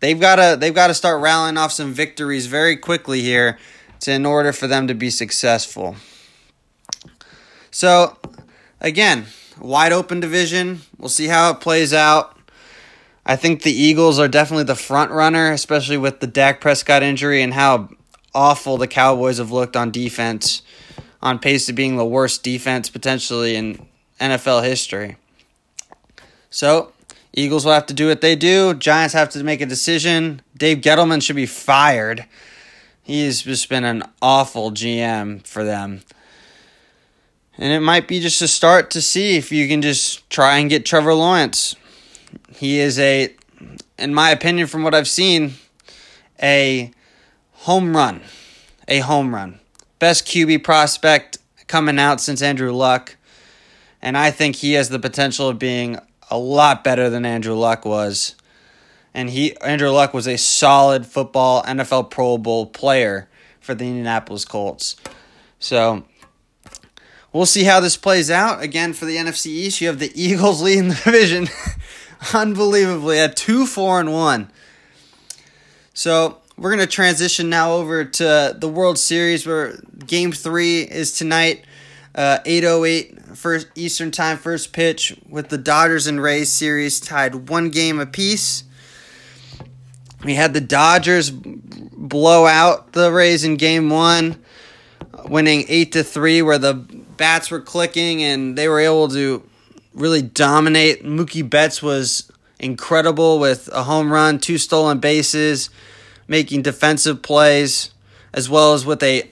they've 0.01 0.21
got 0.21 0.37
to 0.37 0.57
they've 0.59 0.75
got 0.75 0.89
to 0.89 0.95
start 0.95 1.23
rallying 1.23 1.57
off 1.57 1.73
some 1.73 1.93
victories 1.93 2.47
very 2.47 2.77
quickly 2.77 3.23
here 3.23 3.59
to 4.01 4.13
in 4.13 4.27
order 4.27 4.53
for 4.53 4.67
them 4.67 4.87
to 4.89 4.95
be 4.95 5.11
successful. 5.11 5.97
So 7.71 8.17
again, 8.81 9.27
wide 9.61 9.93
open 9.93 10.21
division. 10.21 10.81
We'll 10.99 11.09
see 11.09 11.27
how 11.27 11.51
it 11.51 11.61
plays 11.61 11.93
out. 11.93 12.37
I 13.25 13.37
think 13.37 13.63
the 13.63 13.73
Eagles 13.73 14.19
are 14.19 14.29
definitely 14.29 14.65
the 14.65 14.75
front 14.75 15.11
runner, 15.11 15.53
especially 15.53 15.99
with 15.99 16.21
the 16.21 16.27
Dak 16.27 16.61
Prescott 16.61 17.03
injury 17.03 17.43
and 17.43 17.55
how 17.55 17.91
awful 18.35 18.77
the 18.77 18.89
Cowboys 18.89 19.39
have 19.39 19.53
looked 19.53 19.77
on 19.77 19.91
defense, 19.91 20.63
on 21.23 21.39
pace 21.39 21.67
to 21.67 21.73
being 21.73 21.97
the 21.97 22.05
worst 22.05 22.43
defense 22.43 22.89
potentially 22.89 23.57
in 23.57 23.87
NFL 24.21 24.65
history. 24.65 25.17
So, 26.49 26.93
Eagles 27.33 27.65
will 27.65 27.73
have 27.73 27.87
to 27.87 27.95
do 27.95 28.09
what 28.09 28.21
they 28.21 28.35
do. 28.35 28.75
Giants 28.75 29.15
have 29.15 29.31
to 29.31 29.45
make 29.45 29.61
a 29.61 29.67
decision. 29.67 30.43
Dave 30.57 30.79
Gettleman 30.79 31.23
should 31.23 31.37
be 31.37 31.47
fired. 31.47 32.27
He's 33.03 33.43
just 33.43 33.69
been 33.69 33.85
an 33.85 34.03
awful 34.21 34.73
GM 34.73 35.47
for 35.47 35.63
them. 35.65 36.03
And 37.61 37.73
it 37.73 37.81
might 37.81 38.09
be 38.09 38.19
just 38.19 38.43
a 38.43 38.49
start 38.49 38.91
to 38.91 39.01
see 39.01 39.37
if 39.37 39.53
you 39.53 39.69
can 39.69 39.83
just 39.83 40.29
try 40.29 40.59
and 40.59 40.69
get 40.69 40.85
Trevor 40.85 41.15
Lawrence. 41.15 41.77
He 42.57 42.81
is 42.81 42.99
a, 42.99 43.33
in 43.99 44.13
my 44.13 44.31
opinion, 44.31 44.67
from 44.67 44.83
what 44.83 44.95
I've 44.95 45.07
seen, 45.07 45.53
a 46.43 46.91
home 47.53 47.97
run. 47.97 48.23
A 48.89 48.99
home 48.99 49.33
run. 49.33 49.61
Best 50.01 50.27
QB 50.27 50.65
prospect 50.65 51.39
coming 51.69 52.01
out 52.01 52.21
since 52.21 52.43
Andrew 52.43 52.73
Luck 52.73 53.17
and 54.03 54.17
I 54.17 54.31
think 54.31 54.57
he 54.57 54.75
has 54.75 54.89
the 54.89 54.99
potential 54.99 55.49
of 55.49 55.59
being 55.59 55.99
a 56.31 56.39
lot 56.39 56.85
better 56.85 57.11
than 57.11 57.27
Andrew 57.27 57.55
Luck 57.55 57.85
was. 57.85 58.35
And 59.13 59.29
he 59.29 59.57
Andrew 59.61 59.91
Luck 59.91 60.15
was 60.15 60.29
a 60.29 60.39
solid 60.39 61.05
football 61.05 61.63
NFL 61.65 62.11
Pro 62.11 62.39
Bowl 62.39 62.67
player 62.67 63.29
for 63.61 63.75
the 63.75 63.85
Indianapolis 63.85 64.45
Colts. 64.45 64.97
So 65.59 66.05
we'll 67.33 67.47
see 67.47 67.65
how 67.65 67.81
this 67.81 67.97
plays 67.97 68.31
out. 68.31 68.63
Again, 68.63 68.93
for 68.93 69.05
the 69.05 69.17
NFC 69.17 69.47
East, 69.47 69.81
you 69.81 69.89
have 69.89 69.99
the 69.99 70.13
Eagles 70.21 70.63
leading 70.63 70.89
the 70.89 70.95
division 71.05 71.49
unbelievably 72.35 73.19
at 73.19 73.37
2 73.37 73.67
4 73.67 74.01
and 74.01 74.13
1. 74.13 74.51
So 75.95 76.39
we're 76.57 76.71
going 76.71 76.87
to 76.87 76.93
transition 76.93 77.49
now 77.49 77.73
over 77.73 78.05
to 78.05 78.57
the 78.59 78.69
World 78.69 78.99
Series 78.99 79.47
where 79.47 79.79
game 80.07 80.33
three 80.33 80.83
is 80.83 81.13
tonight. 81.13 81.65
Uh, 82.15 82.39
808 82.45 83.37
first 83.37 83.69
Eastern 83.75 84.11
time 84.11 84.37
first 84.37 84.73
pitch 84.73 85.17
with 85.29 85.49
the 85.49 85.59
Dodgers 85.59 86.07
and 86.07 86.21
Rays 86.21 86.51
series 86.51 87.01
tied 87.01 87.49
one 87.49 87.71
game 87.71 87.99
apiece. 88.01 88.65
We 90.25 90.35
had 90.35 90.53
the 90.53 90.61
Dodgers 90.61 91.31
blow 91.31 92.47
out 92.47 92.93
the 92.93 93.11
Rays 93.11 93.45
in 93.45 93.57
game 93.57 93.89
one, 93.89 94.43
winning 95.25 95.65
eight 95.69 95.93
to 95.93 96.03
three, 96.03 96.43
where 96.43 96.59
the 96.59 96.85
bats 97.21 97.51
were 97.51 97.61
clicking 97.61 98.23
and 98.23 98.57
they 98.57 98.67
were 98.67 98.81
able 98.81 99.07
to 99.07 99.43
really 99.93 100.23
dominate. 100.23 101.05
Mookie 101.05 101.49
Betts 101.49 101.83
was 101.83 102.33
incredible 102.59 103.39
with 103.39 103.69
a 103.75 103.83
home 103.83 104.11
run, 104.11 104.39
two 104.39 104.57
stolen 104.57 105.01
bases, 105.01 105.69
making 106.27 106.63
defensive 106.63 107.21
plays, 107.21 107.91
as 108.33 108.49
well 108.49 108.73
as 108.73 108.87
with 108.87 109.03
a 109.03 109.31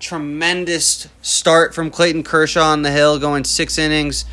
tremendous 0.00 1.06
start 1.20 1.74
from 1.74 1.90
Clayton 1.90 2.22
Kershaw 2.22 2.72
on 2.72 2.80
the 2.80 2.90
hill, 2.90 3.18
going 3.18 3.44
six 3.44 3.76
innings, 3.76 4.24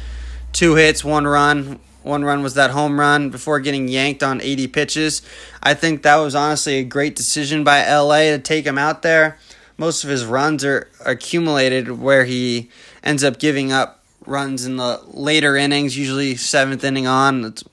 two 0.53 0.75
hits, 0.75 1.03
one 1.03 1.27
run, 1.27 1.81
one 2.01 2.23
run 2.23 2.43
was 2.43 2.53
that 2.53 2.71
home 2.71 2.97
run 2.97 3.29
before 3.29 3.59
getting 3.59 3.89
yanked 3.89 4.23
on 4.23 4.39
80 4.39 4.67
pitches. 4.67 5.21
I 5.61 5.73
think 5.73 6.03
that 6.03 6.15
was 6.15 6.33
honestly 6.33 6.75
a 6.75 6.83
great 6.85 7.17
decision 7.17 7.65
by 7.65 7.85
LA 7.93 8.31
to 8.31 8.39
take 8.39 8.65
him 8.65 8.77
out 8.77 9.01
there. 9.01 9.37
Most 9.77 10.03
of 10.03 10.09
his 10.09 10.25
runs 10.25 10.63
are 10.63 10.89
accumulated 11.05 11.99
where 11.99 12.25
he 12.25 12.69
ends 13.03 13.23
up 13.23 13.39
giving 13.39 13.71
up 13.71 14.03
runs 14.25 14.65
in 14.65 14.77
the 14.77 15.01
later 15.07 15.55
innings, 15.55 15.97
usually 15.97 16.35
seventh 16.35 16.83
inning 16.83 17.07
on. 17.07 17.45
It's, 17.45 17.63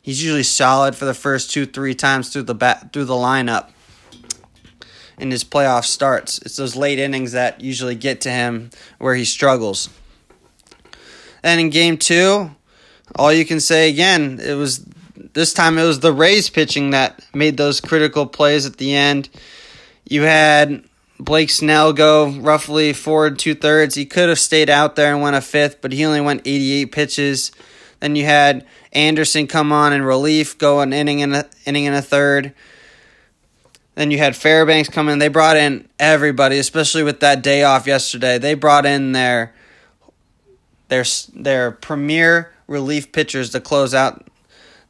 he's 0.00 0.22
usually 0.22 0.42
solid 0.42 0.94
for 0.94 1.04
the 1.04 1.14
first 1.14 1.50
two, 1.50 1.66
three 1.66 1.94
times 1.94 2.32
through 2.32 2.44
the 2.44 2.54
bat 2.54 2.92
through 2.92 3.06
the 3.06 3.14
lineup 3.14 3.70
in 5.18 5.30
his 5.30 5.44
playoff 5.44 5.84
starts. 5.84 6.38
It's 6.40 6.56
those 6.56 6.76
late 6.76 6.98
innings 6.98 7.32
that 7.32 7.60
usually 7.60 7.94
get 7.94 8.20
to 8.22 8.30
him 8.30 8.70
where 8.98 9.14
he 9.14 9.24
struggles. 9.24 9.88
And 11.42 11.60
in 11.60 11.70
game 11.70 11.96
two, 11.96 12.50
all 13.14 13.32
you 13.32 13.44
can 13.44 13.60
say 13.60 13.88
again, 13.88 14.40
it 14.42 14.54
was 14.54 14.84
this 15.32 15.52
time 15.52 15.78
it 15.78 15.84
was 15.84 16.00
the 16.00 16.12
Rays 16.12 16.50
pitching 16.50 16.90
that 16.90 17.24
made 17.34 17.56
those 17.56 17.80
critical 17.80 18.26
plays 18.26 18.66
at 18.66 18.76
the 18.76 18.94
end. 18.94 19.28
You 20.04 20.22
had 20.22 20.84
Blake 21.18 21.50
Snell 21.50 21.92
go 21.92 22.28
roughly 22.28 22.92
four 22.92 23.26
and 23.26 23.38
two 23.38 23.54
thirds. 23.54 23.94
He 23.94 24.04
could 24.04 24.28
have 24.28 24.38
stayed 24.38 24.68
out 24.68 24.96
there 24.96 25.12
and 25.12 25.22
went 25.22 25.36
a 25.36 25.40
fifth, 25.40 25.80
but 25.80 25.92
he 25.92 26.04
only 26.04 26.20
went 26.20 26.42
88 26.44 26.92
pitches. 26.92 27.52
Then 28.00 28.16
you 28.16 28.24
had 28.24 28.66
Anderson 28.92 29.46
come 29.46 29.72
on 29.72 29.92
in 29.92 30.02
relief, 30.02 30.58
go 30.58 30.80
an 30.80 30.92
inning 30.92 31.22
and 31.22 31.34
a 31.34 31.48
inning 31.64 31.86
and 31.86 31.96
a 31.96 32.02
third. 32.02 32.52
Then 33.94 34.10
you 34.10 34.18
had 34.18 34.36
Fairbanks 34.36 34.90
come 34.90 35.08
in. 35.08 35.18
They 35.18 35.28
brought 35.28 35.56
in 35.56 35.88
everybody, 35.98 36.58
especially 36.58 37.02
with 37.02 37.20
that 37.20 37.42
day 37.42 37.62
off 37.62 37.86
yesterday. 37.86 38.36
They 38.36 38.52
brought 38.52 38.84
in 38.84 39.12
their 39.12 39.54
their 40.88 41.04
their 41.34 41.70
premier 41.72 42.52
relief 42.66 43.10
pitchers 43.12 43.50
to 43.50 43.60
close 43.60 43.94
out 43.94 44.25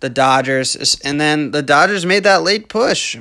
the 0.00 0.10
Dodgers. 0.10 0.98
And 1.04 1.20
then 1.20 1.50
the 1.50 1.62
Dodgers 1.62 2.06
made 2.06 2.24
that 2.24 2.42
late 2.42 2.68
push, 2.68 3.16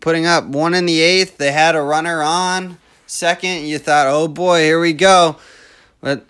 putting 0.00 0.26
up 0.26 0.46
one 0.46 0.74
in 0.74 0.86
the 0.86 1.00
eighth. 1.00 1.38
They 1.38 1.52
had 1.52 1.76
a 1.76 1.82
runner 1.82 2.22
on 2.22 2.78
second. 3.06 3.66
You 3.66 3.78
thought, 3.78 4.06
oh 4.08 4.28
boy, 4.28 4.62
here 4.62 4.80
we 4.80 4.92
go. 4.92 5.36
But 6.00 6.24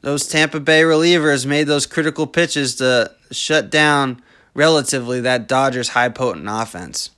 those 0.00 0.26
Tampa 0.26 0.60
Bay 0.60 0.82
relievers 0.82 1.46
made 1.46 1.64
those 1.64 1.86
critical 1.86 2.26
pitches 2.26 2.76
to 2.76 3.12
shut 3.30 3.70
down 3.70 4.22
relatively 4.54 5.20
that 5.20 5.48
Dodgers 5.48 5.90
high 5.90 6.08
potent 6.08 6.46
offense. 6.48 7.10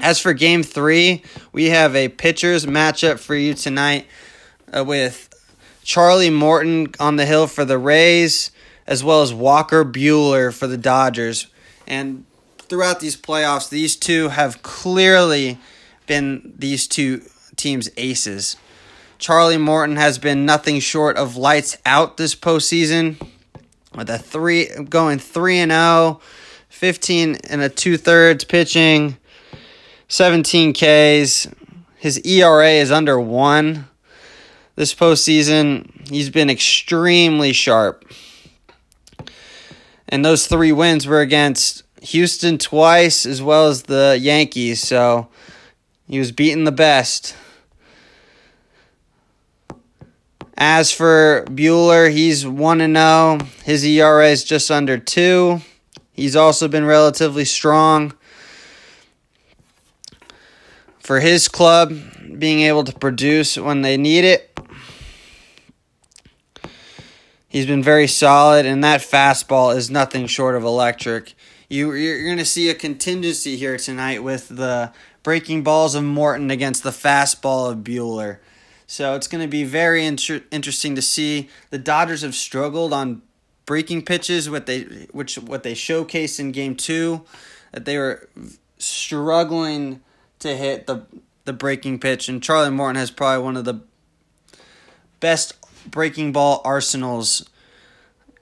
As 0.00 0.18
for 0.18 0.32
game 0.34 0.62
three, 0.62 1.22
we 1.52 1.66
have 1.66 1.96
a 1.96 2.08
pitchers 2.08 2.66
matchup 2.66 3.18
for 3.18 3.34
you 3.34 3.54
tonight 3.54 4.06
uh, 4.76 4.84
with 4.84 5.32
Charlie 5.82 6.30
Morton 6.30 6.88
on 7.00 7.16
the 7.16 7.24
hill 7.24 7.46
for 7.46 7.64
the 7.64 7.78
Rays, 7.78 8.50
as 8.86 9.02
well 9.02 9.22
as 9.22 9.34
Walker 9.34 9.84
Buehler 9.84 10.52
for 10.52 10.66
the 10.66 10.76
Dodgers. 10.76 11.46
And 11.86 12.24
throughout 12.58 13.00
these 13.00 13.16
playoffs, 13.16 13.68
these 13.68 13.96
two 13.96 14.28
have 14.28 14.62
clearly 14.62 15.58
been 16.06 16.52
these 16.56 16.86
two 16.86 17.22
teams' 17.56 17.88
aces. 17.96 18.56
Charlie 19.18 19.56
Morton 19.56 19.96
has 19.96 20.18
been 20.18 20.44
nothing 20.44 20.80
short 20.80 21.16
of 21.16 21.36
lights 21.36 21.78
out 21.86 22.16
this 22.16 22.34
postseason 22.34 23.16
with 23.94 24.10
a 24.10 24.18
three 24.18 24.68
going 24.90 25.18
3 25.18 25.58
and 25.58 25.72
0, 25.72 26.20
15 26.68 27.36
and 27.48 27.62
a 27.62 27.68
two 27.68 27.96
thirds 27.96 28.44
pitching 28.44 29.16
17 30.08 30.74
Ks. 30.74 31.48
His 31.96 32.18
ERA 32.24 32.68
is 32.72 32.92
under 32.92 33.18
one. 33.18 33.88
This 34.76 34.94
postseason, 34.94 36.08
he's 36.10 36.28
been 36.28 36.50
extremely 36.50 37.54
sharp. 37.54 38.04
And 40.08 40.24
those 40.24 40.46
three 40.46 40.72
wins 40.72 41.06
were 41.06 41.20
against 41.20 41.82
Houston 42.02 42.58
twice 42.58 43.26
as 43.26 43.42
well 43.42 43.68
as 43.68 43.84
the 43.84 44.18
Yankees. 44.20 44.80
So 44.80 45.28
he 46.08 46.18
was 46.18 46.32
beating 46.32 46.64
the 46.64 46.72
best. 46.72 47.34
As 50.56 50.90
for 50.90 51.44
Buehler, 51.48 52.10
he's 52.10 52.46
1 52.46 52.78
0. 52.78 53.38
His 53.64 53.84
ERA 53.84 54.28
is 54.28 54.42
just 54.42 54.70
under 54.70 54.96
2. 54.96 55.60
He's 56.12 56.34
also 56.34 56.66
been 56.66 56.86
relatively 56.86 57.44
strong 57.44 58.14
for 60.98 61.20
his 61.20 61.46
club 61.46 61.92
being 62.38 62.60
able 62.60 62.84
to 62.84 62.92
produce 62.92 63.58
when 63.58 63.82
they 63.82 63.96
need 63.98 64.24
it. 64.24 64.55
He's 67.56 67.64
been 67.64 67.82
very 67.82 68.06
solid, 68.06 68.66
and 68.66 68.84
that 68.84 69.00
fastball 69.00 69.74
is 69.74 69.90
nothing 69.90 70.26
short 70.26 70.56
of 70.56 70.62
electric. 70.62 71.32
You, 71.70 71.94
you're 71.94 72.22
going 72.22 72.36
to 72.36 72.44
see 72.44 72.68
a 72.68 72.74
contingency 72.74 73.56
here 73.56 73.78
tonight 73.78 74.22
with 74.22 74.48
the 74.48 74.92
breaking 75.22 75.62
balls 75.62 75.94
of 75.94 76.04
Morton 76.04 76.50
against 76.50 76.82
the 76.82 76.90
fastball 76.90 77.72
of 77.72 77.78
Buehler. 77.78 78.40
So 78.86 79.14
it's 79.14 79.26
going 79.26 79.40
to 79.40 79.48
be 79.48 79.64
very 79.64 80.04
inter- 80.04 80.42
interesting 80.50 80.94
to 80.96 81.00
see. 81.00 81.48
The 81.70 81.78
Dodgers 81.78 82.20
have 82.20 82.34
struggled 82.34 82.92
on 82.92 83.22
breaking 83.64 84.02
pitches, 84.02 84.50
what 84.50 84.66
they 84.66 84.82
which 85.12 85.38
what 85.38 85.62
they 85.62 85.72
showcased 85.72 86.38
in 86.38 86.52
Game 86.52 86.76
Two, 86.76 87.24
that 87.72 87.86
they 87.86 87.96
were 87.96 88.28
struggling 88.76 90.02
to 90.40 90.54
hit 90.54 90.86
the 90.86 91.06
the 91.46 91.54
breaking 91.54 92.00
pitch, 92.00 92.28
and 92.28 92.42
Charlie 92.42 92.68
Morton 92.68 92.96
has 92.96 93.10
probably 93.10 93.42
one 93.42 93.56
of 93.56 93.64
the 93.64 93.80
best 95.20 95.55
breaking 95.90 96.32
ball 96.32 96.60
arsenals 96.64 97.48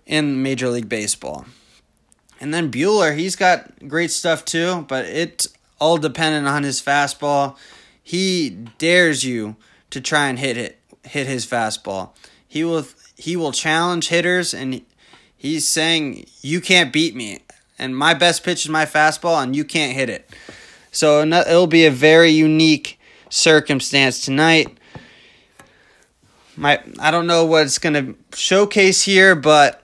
in 0.07 0.43
Major 0.43 0.69
League 0.69 0.89
Baseball. 0.89 1.47
And 2.41 2.53
then 2.53 2.71
Buehler, 2.71 3.17
he's 3.17 3.37
got 3.37 3.89
great 3.89 4.11
stuff 4.11 4.45
too, 4.45 4.85
but 4.89 5.05
it's 5.07 5.49
all 5.79 5.97
dependent 5.99 6.47
on 6.47 6.63
his 6.63 6.81
fastball. 6.81 7.57
He 8.03 8.51
dares 8.79 9.25
you 9.25 9.57
to 9.91 10.01
try 10.01 10.29
and 10.29 10.39
hit 10.39 10.57
it, 10.57 10.79
hit 11.05 11.27
his 11.27 11.47
fastball. 11.47 12.11
He 12.47 12.65
will 12.65 12.87
he 13.17 13.37
will 13.37 13.53
challenge 13.53 14.09
hitters, 14.09 14.53
and 14.53 14.83
he's 15.37 15.67
saying 15.69 16.27
you 16.41 16.61
can't 16.61 16.93
beat 16.93 17.15
me. 17.15 17.41
And 17.79 17.97
my 17.97 18.15
best 18.15 18.45
pitch 18.45 18.65
is 18.65 18.69
my 18.69 18.87
fastball, 18.87 19.43
and 19.43 19.57
you 19.57 19.65
can't 19.65 19.95
hit 19.95 20.09
it. 20.09 20.29
So 20.91 21.23
it'll 21.23 21.67
be 21.67 21.87
a 21.87 21.91
very 21.91 22.31
unique 22.31 23.01
circumstance 23.29 24.25
tonight. 24.25 24.79
My 26.57 26.81
I 26.99 27.11
don't 27.11 27.27
know 27.27 27.45
what 27.45 27.63
it's 27.63 27.79
going 27.79 27.95
to 27.95 28.37
showcase 28.37 29.03
here, 29.03 29.35
but 29.35 29.83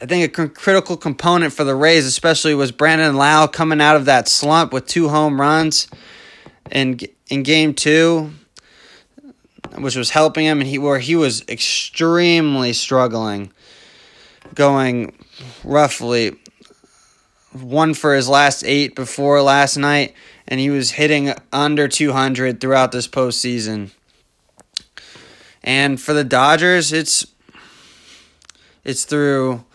I 0.00 0.06
think 0.06 0.38
a 0.38 0.48
critical 0.48 0.96
component 0.96 1.52
for 1.52 1.64
the 1.64 1.74
Rays, 1.74 2.06
especially, 2.06 2.54
was 2.54 2.72
Brandon 2.72 3.16
Lowe 3.16 3.48
coming 3.48 3.80
out 3.80 3.96
of 3.96 4.04
that 4.06 4.28
slump 4.28 4.72
with 4.72 4.86
two 4.86 5.08
home 5.08 5.40
runs 5.40 5.88
in 6.70 6.98
in 7.28 7.42
Game 7.42 7.74
Two, 7.74 8.32
which 9.76 9.96
was 9.96 10.10
helping 10.10 10.46
him, 10.46 10.60
and 10.60 10.68
he 10.68 10.78
where 10.78 10.98
he 10.98 11.16
was 11.16 11.42
extremely 11.48 12.72
struggling, 12.72 13.52
going 14.54 15.16
roughly 15.64 16.36
one 17.52 17.94
for 17.94 18.14
his 18.14 18.28
last 18.28 18.64
eight 18.64 18.94
before 18.94 19.42
last 19.42 19.76
night, 19.76 20.14
and 20.46 20.60
he 20.60 20.70
was 20.70 20.92
hitting 20.92 21.32
under 21.52 21.88
200 21.88 22.60
throughout 22.60 22.92
this 22.92 23.08
postseason. 23.08 23.90
And 25.68 26.00
for 26.00 26.14
the 26.14 26.24
Dodgers, 26.24 26.94
it's 26.94 27.26
it's 28.84 29.04
through 29.04 29.66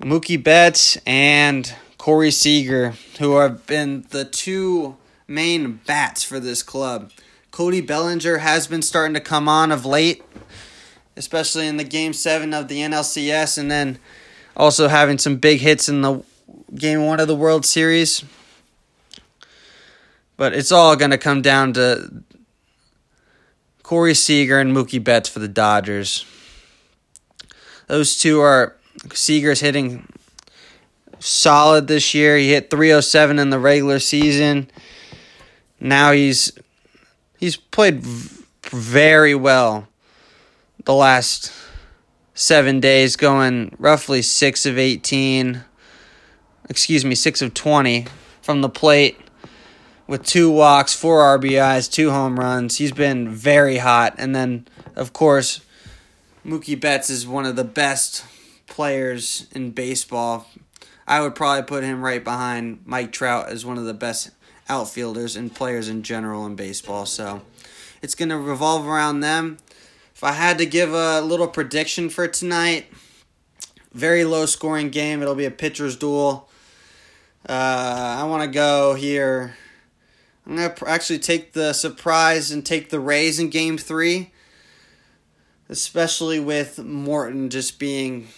Mookie 0.00 0.42
Betts 0.42 0.98
and 1.06 1.72
Corey 1.96 2.32
Seager, 2.32 2.94
who 3.20 3.36
have 3.36 3.68
been 3.68 4.04
the 4.10 4.24
two 4.24 4.96
main 5.28 5.74
bats 5.86 6.24
for 6.24 6.40
this 6.40 6.64
club. 6.64 7.12
Cody 7.52 7.80
Bellinger 7.80 8.38
has 8.38 8.66
been 8.66 8.82
starting 8.82 9.14
to 9.14 9.20
come 9.20 9.48
on 9.48 9.70
of 9.70 9.86
late, 9.86 10.24
especially 11.16 11.68
in 11.68 11.76
the 11.76 11.84
game 11.84 12.12
seven 12.12 12.52
of 12.52 12.66
the 12.66 12.80
NLCS, 12.80 13.58
and 13.58 13.70
then 13.70 14.00
also 14.56 14.88
having 14.88 15.18
some 15.18 15.36
big 15.36 15.60
hits 15.60 15.88
in 15.88 16.00
the 16.00 16.24
game 16.74 17.06
one 17.06 17.20
of 17.20 17.28
the 17.28 17.36
World 17.36 17.64
Series. 17.64 18.24
But 20.36 20.52
it's 20.52 20.72
all 20.72 20.96
going 20.96 21.12
to 21.12 21.18
come 21.18 21.42
down 21.42 21.74
to 21.74 22.24
Corey 23.86 24.14
Seager 24.14 24.58
and 24.58 24.76
Mookie 24.76 25.02
Betts 25.02 25.28
for 25.28 25.38
the 25.38 25.46
Dodgers. 25.46 26.26
Those 27.86 28.18
two 28.18 28.40
are 28.40 28.74
Seager's 29.12 29.60
hitting 29.60 30.08
solid 31.20 31.86
this 31.86 32.12
year. 32.12 32.36
He 32.36 32.48
hit 32.48 32.68
307 32.68 33.38
in 33.38 33.50
the 33.50 33.60
regular 33.60 34.00
season. 34.00 34.68
Now 35.78 36.10
he's 36.10 36.50
he's 37.38 37.56
played 37.56 38.02
very 38.72 39.36
well 39.36 39.86
the 40.84 40.94
last 40.94 41.52
7 42.34 42.80
days 42.80 43.14
going 43.14 43.72
roughly 43.78 44.20
6 44.20 44.66
of 44.66 44.78
18 44.78 45.64
excuse 46.68 47.04
me, 47.04 47.14
6 47.14 47.40
of 47.40 47.54
20 47.54 48.06
from 48.42 48.62
the 48.62 48.68
plate 48.68 49.16
with 50.06 50.24
two 50.24 50.50
walks, 50.50 50.94
four 50.94 51.20
RBIs, 51.38 51.90
two 51.90 52.10
home 52.10 52.38
runs. 52.38 52.78
He's 52.78 52.92
been 52.92 53.28
very 53.28 53.78
hot. 53.78 54.14
And 54.18 54.34
then, 54.34 54.68
of 54.94 55.12
course, 55.12 55.60
Mookie 56.44 56.80
Betts 56.80 57.10
is 57.10 57.26
one 57.26 57.46
of 57.46 57.56
the 57.56 57.64
best 57.64 58.24
players 58.66 59.46
in 59.52 59.70
baseball. 59.72 60.46
I 61.06 61.20
would 61.20 61.34
probably 61.34 61.62
put 61.62 61.84
him 61.84 62.02
right 62.02 62.22
behind 62.22 62.80
Mike 62.84 63.12
Trout 63.12 63.48
as 63.48 63.64
one 63.64 63.78
of 63.78 63.84
the 63.84 63.94
best 63.94 64.30
outfielders 64.68 65.36
and 65.36 65.54
players 65.54 65.88
in 65.88 66.02
general 66.02 66.46
in 66.46 66.56
baseball. 66.56 67.06
So 67.06 67.42
it's 68.02 68.14
going 68.14 68.28
to 68.28 68.38
revolve 68.38 68.86
around 68.86 69.20
them. 69.20 69.58
If 70.14 70.24
I 70.24 70.32
had 70.32 70.58
to 70.58 70.66
give 70.66 70.92
a 70.92 71.20
little 71.20 71.46
prediction 71.46 72.08
for 72.08 72.26
tonight, 72.26 72.86
very 73.92 74.24
low 74.24 74.46
scoring 74.46 74.90
game. 74.90 75.22
It'll 75.22 75.34
be 75.34 75.44
a 75.44 75.50
pitcher's 75.50 75.96
duel. 75.96 76.48
Uh, 77.48 78.16
I 78.20 78.24
want 78.24 78.42
to 78.42 78.48
go 78.48 78.94
here. 78.94 79.56
I'm 80.46 80.56
going 80.56 80.72
to 80.72 80.88
actually 80.88 81.18
take 81.18 81.52
the 81.52 81.72
surprise 81.72 82.50
and 82.50 82.64
take 82.64 82.90
the 82.90 83.00
Rays 83.00 83.40
in 83.40 83.50
game 83.50 83.76
three, 83.76 84.30
especially 85.68 86.38
with 86.38 86.78
Morton 86.78 87.50
just 87.50 87.78
being 87.78 88.28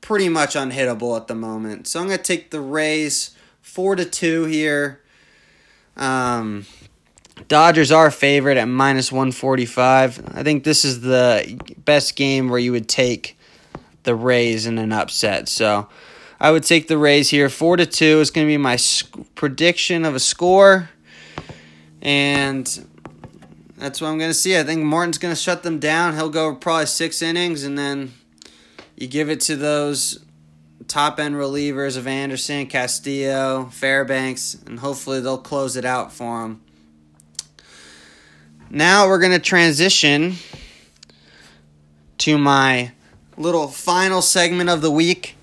pretty 0.00 0.28
much 0.28 0.54
unhittable 0.54 1.16
at 1.16 1.26
the 1.26 1.34
moment. 1.34 1.86
So 1.86 2.00
I'm 2.00 2.06
going 2.06 2.18
to 2.18 2.24
take 2.24 2.50
the 2.50 2.60
Rays 2.60 3.36
4 3.60 3.96
to 3.96 4.04
2 4.04 4.44
here. 4.46 5.00
Um, 5.96 6.66
Dodgers 7.48 7.90
are 7.90 8.10
favorite 8.10 8.56
at 8.56 8.66
minus 8.66 9.10
145. 9.10 10.34
I 10.34 10.42
think 10.42 10.64
this 10.64 10.84
is 10.84 11.00
the 11.00 11.58
best 11.84 12.16
game 12.16 12.48
where 12.48 12.58
you 12.58 12.72
would 12.72 12.88
take 12.88 13.38
the 14.04 14.14
Rays 14.14 14.66
in 14.66 14.78
an 14.78 14.92
upset. 14.92 15.48
So 15.48 15.88
I 16.42 16.50
would 16.50 16.64
take 16.64 16.88
the 16.88 16.98
Rays 16.98 17.30
here. 17.30 17.48
4 17.48 17.76
to 17.76 17.86
2 17.86 18.18
is 18.18 18.32
going 18.32 18.44
to 18.44 18.50
be 18.50 18.56
my 18.56 18.74
sc- 18.74 19.16
prediction 19.36 20.04
of 20.04 20.16
a 20.16 20.18
score. 20.18 20.90
And 22.02 22.66
that's 23.76 24.00
what 24.00 24.08
I'm 24.08 24.18
going 24.18 24.30
to 24.30 24.34
see. 24.34 24.58
I 24.58 24.64
think 24.64 24.82
Morton's 24.82 25.18
going 25.18 25.32
to 25.32 25.40
shut 25.40 25.62
them 25.62 25.78
down. 25.78 26.16
He'll 26.16 26.30
go 26.30 26.52
probably 26.56 26.86
six 26.86 27.22
innings, 27.22 27.62
and 27.62 27.78
then 27.78 28.14
you 28.96 29.06
give 29.06 29.30
it 29.30 29.40
to 29.42 29.54
those 29.54 30.18
top 30.88 31.20
end 31.20 31.36
relievers 31.36 31.96
of 31.96 32.08
Anderson, 32.08 32.66
Castillo, 32.66 33.68
Fairbanks, 33.70 34.60
and 34.66 34.80
hopefully 34.80 35.20
they'll 35.20 35.38
close 35.38 35.76
it 35.76 35.84
out 35.84 36.12
for 36.12 36.44
him. 36.44 36.60
Now 38.68 39.06
we're 39.06 39.20
going 39.20 39.30
to 39.30 39.38
transition 39.38 40.34
to 42.18 42.36
my 42.36 42.90
little 43.36 43.68
final 43.68 44.20
segment 44.20 44.70
of 44.70 44.82
the 44.82 44.90
week. 44.90 45.36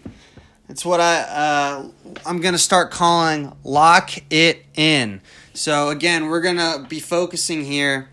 It's 0.69 0.85
what 0.85 1.01
I 1.01 1.21
uh, 1.21 1.87
I'm 2.25 2.39
gonna 2.39 2.59
start 2.59 2.91
calling 2.91 3.55
lock 3.63 4.11
it 4.29 4.65
in. 4.75 5.21
So 5.53 5.89
again, 5.89 6.27
we're 6.27 6.41
gonna 6.41 6.85
be 6.87 6.99
focusing 6.99 7.65
here 7.65 8.09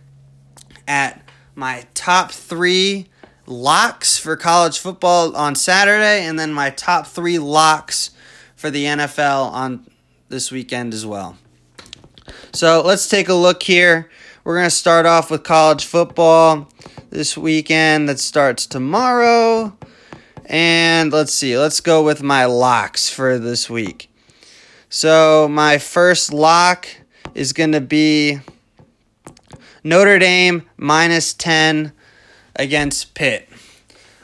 at 0.88 1.22
my 1.54 1.86
top 1.94 2.32
three 2.32 3.08
locks 3.46 4.18
for 4.18 4.36
college 4.36 4.78
football 4.78 5.36
on 5.36 5.54
Saturday, 5.54 6.24
and 6.24 6.38
then 6.38 6.52
my 6.52 6.70
top 6.70 7.06
three 7.06 7.38
locks 7.38 8.10
for 8.56 8.70
the 8.70 8.84
NFL 8.84 9.52
on 9.52 9.86
this 10.28 10.50
weekend 10.50 10.94
as 10.94 11.06
well. 11.06 11.36
So 12.52 12.82
let's 12.84 13.08
take 13.08 13.28
a 13.28 13.34
look 13.34 13.62
here. 13.62 14.10
We're 14.44 14.56
going 14.56 14.66
to 14.66 14.70
start 14.70 15.06
off 15.06 15.30
with 15.30 15.42
college 15.42 15.84
football 15.84 16.68
this 17.10 17.36
weekend 17.36 18.08
that 18.08 18.18
starts 18.18 18.66
tomorrow. 18.66 19.76
And 20.48 21.12
let's 21.12 21.34
see, 21.34 21.58
let's 21.58 21.80
go 21.80 22.04
with 22.04 22.22
my 22.22 22.44
locks 22.44 23.10
for 23.10 23.36
this 23.36 23.68
week. 23.68 24.08
So, 24.88 25.48
my 25.48 25.78
first 25.78 26.32
lock 26.32 26.86
is 27.34 27.52
going 27.52 27.72
to 27.72 27.80
be 27.80 28.38
Notre 29.82 30.20
Dame 30.20 30.62
minus 30.76 31.34
10 31.34 31.92
against 32.54 33.14
Pitt. 33.14 33.48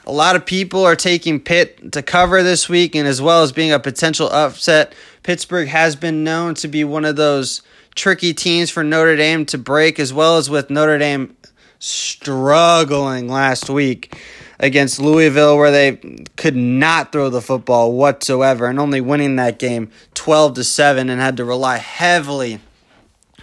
A 0.05 0.13
lot 0.13 0.37
of 0.37 0.45
people 0.45 0.85
are 0.85 0.95
taking 0.95 1.41
Pitt 1.41 1.91
to 1.91 2.01
cover 2.01 2.41
this 2.41 2.69
week, 2.69 2.95
and 2.95 3.05
as 3.05 3.21
well 3.21 3.43
as 3.43 3.51
being 3.51 3.73
a 3.73 3.79
potential 3.79 4.29
upset. 4.29 4.95
Pittsburgh 5.23 5.67
has 5.67 5.97
been 5.97 6.23
known 6.23 6.55
to 6.55 6.69
be 6.69 6.85
one 6.85 7.03
of 7.03 7.17
those 7.17 7.61
tricky 7.95 8.33
teams 8.33 8.69
for 8.69 8.83
Notre 8.83 9.17
Dame 9.17 9.45
to 9.47 9.57
break, 9.57 9.99
as 9.99 10.13
well 10.13 10.37
as 10.37 10.49
with 10.49 10.69
Notre 10.69 10.97
Dame 10.97 11.35
struggling 11.79 13.27
last 13.27 13.69
week 13.69 14.17
against 14.59 14.99
Louisville, 14.99 15.57
where 15.57 15.71
they 15.71 16.25
could 16.35 16.55
not 16.55 17.11
throw 17.11 17.29
the 17.29 17.41
football 17.41 17.93
whatsoever, 17.93 18.67
and 18.67 18.79
only 18.79 19.01
winning 19.01 19.35
that 19.35 19.59
game 19.59 19.91
12 20.13 20.55
to 20.55 20.63
7 20.63 21.09
and 21.09 21.21
had 21.21 21.37
to 21.37 21.45
rely 21.45 21.77
heavily 21.77 22.59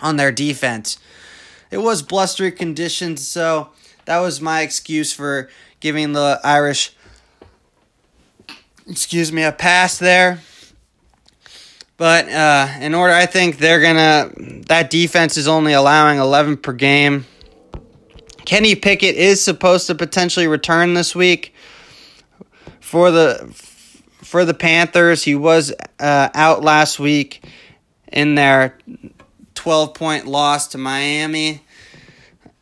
on 0.01 0.17
their 0.17 0.33
defense. 0.33 0.99
It 1.71 1.79
was 1.79 2.03
blustery 2.03 2.53
conditions, 2.53 3.27
so 3.27 3.71
that 4.07 4.19
was 4.19 4.41
my 4.41 4.63
excuse 4.63 5.13
for 5.13 5.49
giving 5.79 6.13
the 6.13 6.41
Irish, 6.43 6.95
excuse 8.89 9.33
me, 9.33 9.43
a 9.43 9.53
pass 9.53 9.99
there. 9.99 10.41
But 11.97 12.31
uh, 12.31 12.67
in 12.81 12.95
order, 12.95 13.13
I 13.13 13.27
think 13.27 13.59
they're 13.59 13.81
gonna. 13.81 14.33
That 14.69 14.89
defense 14.89 15.37
is 15.37 15.47
only 15.47 15.75
allowing 15.75 16.19
11 16.19 16.57
per 16.57 16.73
game. 16.73 17.27
Kenny 18.45 18.75
Pickett 18.75 19.17
is 19.17 19.43
supposed 19.43 19.87
to 19.89 19.95
potentially 19.95 20.47
return 20.47 20.95
this 20.95 21.15
week 21.15 21.55
for 22.81 23.11
the 23.11 23.51
for 24.23 24.45
the 24.45 24.55
Panthers. 24.55 25.23
He 25.23 25.35
was 25.35 25.73
uh, 25.99 26.29
out 26.35 26.63
last 26.63 26.99
week 26.99 27.45
in 28.13 28.35
their 28.35 28.79
12 29.55 29.95
point 29.95 30.27
loss 30.27 30.69
to 30.69 30.79
Miami 30.79 31.63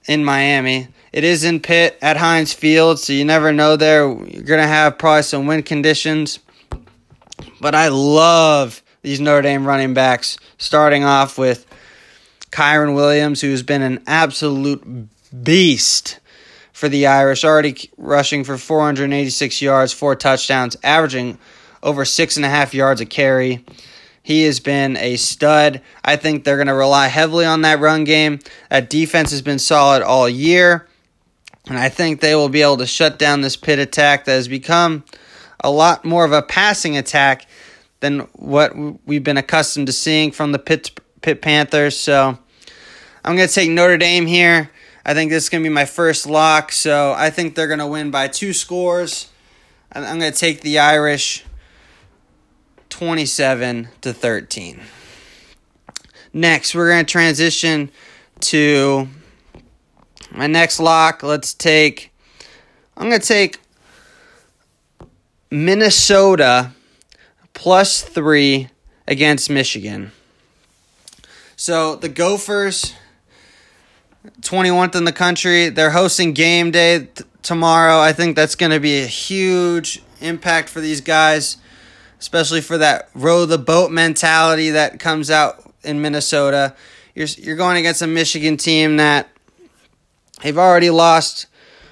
in 0.07 0.25
Miami. 0.25 0.89
It 1.13 1.25
is 1.25 1.45
in 1.45 1.61
Pitt 1.61 1.99
at 2.03 2.17
Heinz 2.17 2.53
Field, 2.53 2.99
so 2.99 3.13
you 3.13 3.25
never 3.25 3.53
know 3.53 3.77
there. 3.77 4.09
You're 4.09 4.43
going 4.43 4.61
to 4.61 4.67
have 4.67 4.99
probably 4.99 5.23
some 5.23 5.47
wind 5.47 5.67
conditions. 5.67 6.39
But 7.61 7.75
I 7.75 7.89
love 7.89 8.83
these 9.03 9.21
Notre 9.21 9.43
Dame 9.43 9.67
running 9.67 9.95
backs, 9.95 10.39
starting 10.59 11.05
off 11.05 11.39
with 11.39 11.67
Kyren 12.51 12.95
Williams, 12.95 13.41
who's 13.41 13.63
been 13.63 13.83
an 13.83 14.03
absolute 14.07 15.09
beast 15.29 16.21
for 16.73 16.89
the 16.89 17.07
Irish, 17.07 17.45
already 17.45 17.91
rushing 17.97 18.45
for 18.45 18.57
486 18.57 19.61
yards, 19.61 19.93
four 19.93 20.15
touchdowns, 20.15 20.77
averaging 20.83 21.39
over 21.83 22.05
six 22.05 22.37
and 22.37 22.47
a 22.47 22.49
half 22.49 22.75
yards 22.75 23.01
a 23.01 23.07
carry. 23.07 23.65
He 24.23 24.45
has 24.45 24.61
been 24.61 24.97
a 24.99 25.17
stud. 25.17 25.81
I 26.05 26.17
think 26.17 26.45
they're 26.45 26.57
going 26.57 26.67
to 26.67 26.75
rely 26.75 27.09
heavily 27.09 27.47
on 27.47 27.63
that 27.63 27.81
run 27.81 28.05
game. 28.05 28.41
That 28.71 28.91
defense 28.91 29.31
has 29.31 29.43
been 29.43 29.59
solid 29.59 30.03
all 30.03 30.29
year. 30.29 30.87
And 31.67 31.79
I 31.79 31.89
think 31.89 32.21
they 32.21 32.35
will 32.35 32.49
be 32.49 32.63
able 32.63 32.79
to 32.79 32.87
shut 32.87 33.19
down 33.19 33.41
this 33.41 33.57
Pitt 33.57 33.79
attack 33.79 34.25
that 34.25 34.33
has 34.33 34.49
become 34.49 35.05
a 35.61 35.71
lot 35.71 36.05
more 36.05 36.25
of 36.25 36.33
a 36.33 36.43
passing 36.43 36.97
attack 36.97 37.47
than 38.01 38.21
what 38.35 38.73
we've 39.07 39.25
been 39.25 39.37
accustomed 39.37 39.87
to 39.87 39.93
seeing 39.93 40.31
from 40.31 40.53
the 40.53 40.59
Pitt, 40.59 40.99
Pitt 41.21 41.43
Panthers. 41.43 41.99
So 41.99 42.39
I'm 43.25 43.37
going 43.37 43.49
to 43.49 43.55
take 43.55 43.71
Notre 43.71 43.99
Dame 43.99 44.27
here. 44.27 44.71
I 45.09 45.15
think 45.15 45.31
this 45.31 45.45
is 45.45 45.49
going 45.49 45.65
to 45.65 45.71
be 45.71 45.73
my 45.73 45.87
first 45.87 46.27
lock. 46.27 46.71
So 46.71 47.15
I 47.17 47.31
think 47.31 47.55
they're 47.55 47.67
going 47.67 47.79
to 47.79 47.87
win 47.87 48.11
by 48.11 48.29
two 48.29 48.53
scores. 48.53 49.31
I'm 49.91 50.19
going 50.19 50.31
to 50.31 50.39
take 50.39 50.61
the 50.61 50.81
Irish 50.81 51.47
27 52.91 53.89
to 54.03 54.13
13. 54.13 54.83
Next, 56.35 56.75
we're 56.75 56.91
going 56.91 57.07
to 57.07 57.11
transition 57.11 57.91
to 58.41 59.09
my 60.31 60.47
next 60.47 60.79
lock. 60.79 61.23
Let's 61.23 61.55
take 61.55 62.13
I'm 62.95 63.09
going 63.09 63.23
to 63.23 63.27
take 63.27 63.61
Minnesota 65.51 66.73
plus 67.55 68.03
3 68.03 68.69
against 69.07 69.49
Michigan. 69.49 70.13
So, 71.57 71.97
the 71.97 72.11
Gophers 72.11 72.93
21th 74.41 74.95
in 74.95 75.05
the 75.05 75.13
country, 75.13 75.69
they're 75.69 75.91
hosting 75.91 76.33
game 76.33 76.71
day 76.71 77.09
t- 77.15 77.25
tomorrow. 77.43 77.99
I 77.99 78.13
think 78.13 78.37
that's 78.37 78.55
going 78.55 78.73
to 78.73 78.81
be 78.81 79.03
a 79.03 79.07
huge 79.07 80.03
impact 80.21 80.69
for 80.69 80.81
these 80.81 81.01
guys 81.01 81.59
especially 82.21 82.61
for 82.61 82.79
that 82.79 83.09
row 83.15 83.47
the 83.47 83.59
boat 83.59 83.91
mentality 83.91 84.71
that 84.71 84.99
comes 84.99 85.31
out 85.31 85.73
in 85.83 86.01
Minnesota. 86.01 86.75
You're 87.15 87.29
you're 87.39 87.57
going 87.57 87.77
against 87.77 88.03
a 88.03 88.07
Michigan 88.07 88.57
team 88.57 88.97
that 88.97 89.29
they've 90.43 90.59
already 90.59 90.91
lost 90.91 91.47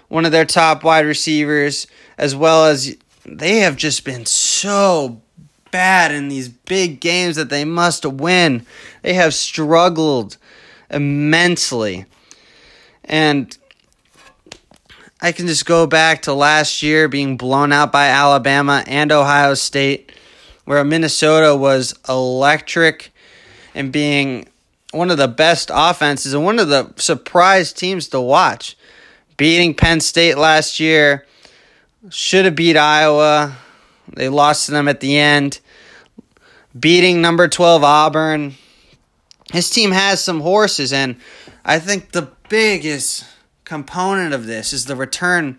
one 0.09 0.25
of 0.25 0.33
their 0.33 0.45
top 0.45 0.85
wide 0.85 1.07
receivers 1.07 1.87
as 2.19 2.35
well 2.35 2.67
as 2.67 2.97
they 3.25 3.59
have 3.59 3.77
just 3.77 4.05
been 4.05 4.25
so 4.25 5.21
bad 5.71 6.13
in 6.13 6.29
these 6.29 6.49
big 6.49 7.01
games 7.01 7.37
that 7.37 7.51
they 7.51 7.65
must 7.65 8.07
win. 8.07 8.65
They 9.03 9.15
have 9.15 9.35
struggled 9.35 10.37
immensely. 10.91 12.07
And 13.07 13.57
I 15.21 15.33
can 15.33 15.47
just 15.47 15.65
go 15.65 15.87
back 15.87 16.23
to 16.23 16.35
last 16.35 16.83
year 16.83 17.09
being 17.09 17.37
blown 17.37 17.73
out 17.73 17.93
by 17.93 18.09
Alabama 18.09 18.85
and 18.87 19.11
Ohio 19.11 19.55
State 19.55 20.13
where 20.67 20.85
Minnesota 20.85 21.57
was 21.57 21.95
electric 22.09 23.13
and 23.75 23.93
being 23.93 24.49
one 24.91 25.11
of 25.11 25.17
the 25.17 25.29
best 25.29 25.71
offenses 25.73 26.35
and 26.35 26.45
one 26.45 26.59
of 26.59 26.69
the 26.69 26.93
surprise 26.97 27.73
teams 27.73 28.09
to 28.09 28.21
watch. 28.21 28.77
Beating 29.37 29.75
Penn 29.75 30.01
State 30.01 30.37
last 30.37 30.81
year, 30.81 31.25
should 32.11 32.45
have 32.45 32.55
beat 32.55 32.77
Iowa. 32.77 33.57
They 34.13 34.29
lost 34.29 34.67
to 34.67 34.73
them 34.73 34.89
at 34.89 35.01
the 35.01 35.19
end. 35.19 35.61
Beating 36.79 37.21
number 37.21 37.49
12 37.49 37.83
Auburn. 37.85 38.55
His 39.53 39.71
team 39.71 39.93
has 39.93 40.23
some 40.23 40.41
horses, 40.41 40.93
and 40.93 41.17
I 41.69 41.81
think 41.81 42.13
the 42.13 42.31
biggest 42.49 43.25
component 43.65 44.33
of 44.33 44.47
this 44.47 44.73
is 44.73 44.85
the 44.85 44.95
return 44.95 45.59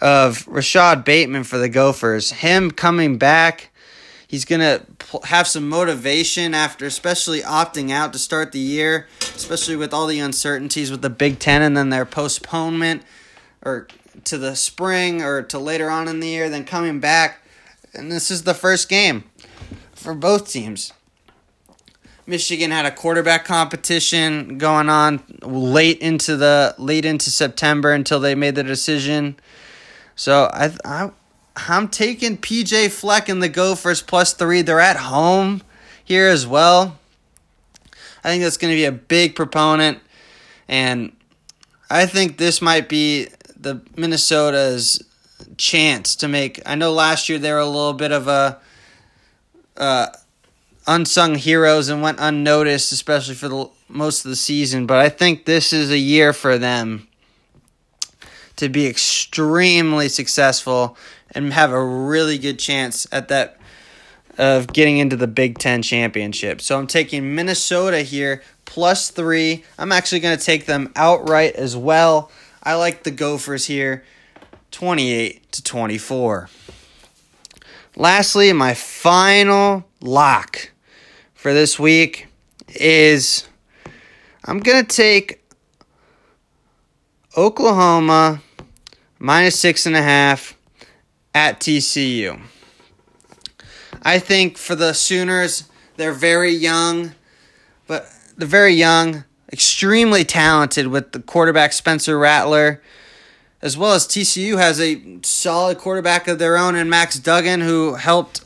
of 0.00 0.48
Rashod 0.48 1.04
Bateman 1.04 1.44
for 1.44 1.58
the 1.58 1.68
Gophers. 1.68 2.30
Him 2.30 2.70
coming 2.70 3.18
back, 3.18 3.68
he's 4.26 4.46
going 4.46 4.62
to 4.62 4.86
have 5.24 5.46
some 5.46 5.68
motivation 5.68 6.54
after 6.54 6.86
especially 6.86 7.42
opting 7.42 7.90
out 7.90 8.14
to 8.14 8.18
start 8.18 8.52
the 8.52 8.58
year, 8.58 9.06
especially 9.20 9.76
with 9.76 9.92
all 9.92 10.06
the 10.06 10.18
uncertainties 10.18 10.90
with 10.90 11.02
the 11.02 11.10
Big 11.10 11.38
10 11.38 11.60
and 11.60 11.76
then 11.76 11.90
their 11.90 12.06
postponement 12.06 13.02
or 13.62 13.88
to 14.24 14.38
the 14.38 14.56
spring 14.56 15.20
or 15.20 15.42
to 15.42 15.58
later 15.58 15.90
on 15.90 16.08
in 16.08 16.20
the 16.20 16.28
year, 16.28 16.48
then 16.48 16.64
coming 16.64 17.00
back. 17.00 17.42
And 17.92 18.10
this 18.10 18.30
is 18.30 18.44
the 18.44 18.54
first 18.54 18.88
game 18.88 19.24
for 19.92 20.14
both 20.14 20.50
teams. 20.50 20.94
Michigan 22.26 22.70
had 22.70 22.86
a 22.86 22.90
quarterback 22.90 23.44
competition 23.44 24.58
going 24.58 24.88
on 24.88 25.22
late 25.42 25.98
into 25.98 26.36
the 26.36 26.74
late 26.78 27.04
into 27.04 27.30
September 27.30 27.92
until 27.92 28.20
they 28.20 28.34
made 28.34 28.54
the 28.54 28.62
decision. 28.62 29.36
So 30.14 30.48
I, 30.52 30.70
I 30.84 31.10
I'm 31.56 31.88
taking 31.88 32.38
PJ 32.38 32.90
Fleck 32.90 33.28
and 33.28 33.42
the 33.42 33.48
Gophers 33.48 34.02
plus 34.02 34.32
three. 34.32 34.62
They're 34.62 34.80
at 34.80 34.96
home 34.96 35.62
here 36.04 36.28
as 36.28 36.46
well. 36.46 36.98
I 38.24 38.28
think 38.28 38.44
that's 38.44 38.56
going 38.56 38.72
to 38.72 38.76
be 38.76 38.84
a 38.84 38.92
big 38.92 39.34
proponent, 39.34 39.98
and 40.68 41.12
I 41.90 42.06
think 42.06 42.38
this 42.38 42.62
might 42.62 42.88
be 42.88 43.28
the 43.56 43.80
Minnesota's 43.96 45.02
chance 45.56 46.14
to 46.16 46.28
make. 46.28 46.60
I 46.64 46.76
know 46.76 46.92
last 46.92 47.28
year 47.28 47.38
they 47.38 47.50
were 47.50 47.58
a 47.58 47.66
little 47.66 47.94
bit 47.94 48.12
of 48.12 48.28
a 48.28 48.60
uh, 49.76 50.06
unsung 50.86 51.36
heroes 51.36 51.88
and 51.88 52.02
went 52.02 52.18
unnoticed, 52.20 52.92
especially 52.92 53.34
for 53.34 53.48
the 53.48 53.68
most 53.88 54.24
of 54.24 54.30
the 54.30 54.36
season. 54.36 54.86
But 54.86 54.98
I 54.98 55.08
think 55.08 55.44
this 55.44 55.72
is 55.72 55.90
a 55.90 55.98
year 55.98 56.32
for 56.32 56.58
them 56.58 57.08
to 58.56 58.68
be 58.68 58.86
extremely 58.86 60.08
successful 60.08 60.96
and 61.30 61.52
have 61.52 61.72
a 61.72 61.84
really 61.84 62.38
good 62.38 62.58
chance 62.58 63.06
at 63.12 63.28
that 63.28 63.58
of 64.38 64.72
getting 64.72 64.98
into 64.98 65.16
the 65.16 65.26
Big 65.26 65.58
Ten 65.58 65.82
championship. 65.82 66.60
So 66.60 66.78
I'm 66.78 66.86
taking 66.86 67.34
Minnesota 67.34 68.02
here 68.02 68.42
plus 68.64 69.10
three. 69.10 69.64
I'm 69.78 69.92
actually 69.92 70.20
going 70.20 70.38
to 70.38 70.44
take 70.44 70.66
them 70.66 70.92
outright 70.96 71.54
as 71.54 71.76
well. 71.76 72.30
I 72.62 72.74
like 72.74 73.02
the 73.02 73.10
Gophers 73.10 73.66
here, 73.66 74.04
28 74.70 75.52
to 75.52 75.62
24. 75.62 76.48
Lastly, 77.96 78.52
my 78.52 78.72
final 78.72 79.84
lock 80.00 80.71
for 81.42 81.52
this 81.52 81.76
week 81.76 82.28
is 82.68 83.48
I'm 84.44 84.60
going 84.60 84.86
to 84.86 84.96
take 84.96 85.42
Oklahoma 87.36 88.40
minus 89.18 89.58
six 89.58 89.84
and 89.84 89.96
a 89.96 90.02
half 90.02 90.56
at 91.34 91.58
TCU. 91.58 92.40
I 94.04 94.20
think 94.20 94.56
for 94.56 94.76
the 94.76 94.92
Sooners, 94.92 95.68
they're 95.96 96.12
very 96.12 96.52
young, 96.52 97.16
but 97.88 98.08
they're 98.36 98.46
very 98.46 98.74
young 98.74 99.24
extremely 99.52 100.24
talented 100.24 100.86
with 100.86 101.10
the 101.10 101.18
quarterback 101.18 101.72
Spencer 101.72 102.16
Rattler, 102.20 102.80
as 103.60 103.76
well 103.76 103.94
as 103.94 104.06
TCU 104.06 104.58
has 104.58 104.80
a 104.80 105.18
solid 105.24 105.78
quarterback 105.78 106.28
of 106.28 106.38
their 106.38 106.56
own 106.56 106.76
in 106.76 106.88
Max 106.88 107.18
Duggan, 107.18 107.62
who 107.62 107.94
helped 107.94 108.42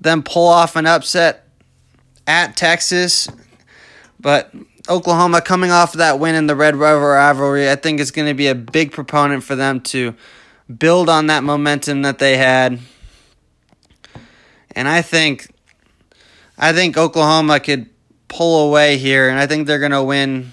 them 0.00 0.22
pull 0.22 0.48
off 0.48 0.76
an 0.76 0.86
upset 0.86 1.44
at 2.28 2.56
Texas. 2.56 3.26
But 4.20 4.54
Oklahoma 4.88 5.40
coming 5.40 5.72
off 5.72 5.94
that 5.94 6.20
win 6.20 6.36
in 6.36 6.46
the 6.46 6.54
Red 6.54 6.76
River 6.76 7.10
rivalry, 7.10 7.68
I 7.68 7.74
think 7.74 7.98
is 7.98 8.12
going 8.12 8.28
to 8.28 8.34
be 8.34 8.46
a 8.46 8.54
big 8.54 8.92
proponent 8.92 9.42
for 9.42 9.56
them 9.56 9.80
to 9.80 10.14
build 10.76 11.08
on 11.08 11.26
that 11.26 11.42
momentum 11.42 12.02
that 12.02 12.18
they 12.18 12.36
had. 12.36 12.78
And 14.72 14.86
I 14.86 15.02
think 15.02 15.48
I 16.56 16.72
think 16.72 16.96
Oklahoma 16.96 17.60
could 17.60 17.88
pull 18.28 18.68
away 18.68 18.98
here, 18.98 19.28
and 19.28 19.38
I 19.38 19.46
think 19.46 19.66
they're 19.66 19.78
going 19.78 19.92
to 19.92 20.02
win 20.02 20.52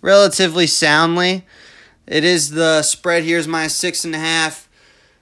relatively 0.00 0.66
soundly. 0.66 1.46
It 2.06 2.24
is 2.24 2.50
the 2.50 2.82
spread 2.82 3.24
here 3.24 3.38
is 3.38 3.46
minus 3.46 3.74
six 3.74 4.04
and 4.04 4.14
a 4.14 4.18
half. 4.18 4.68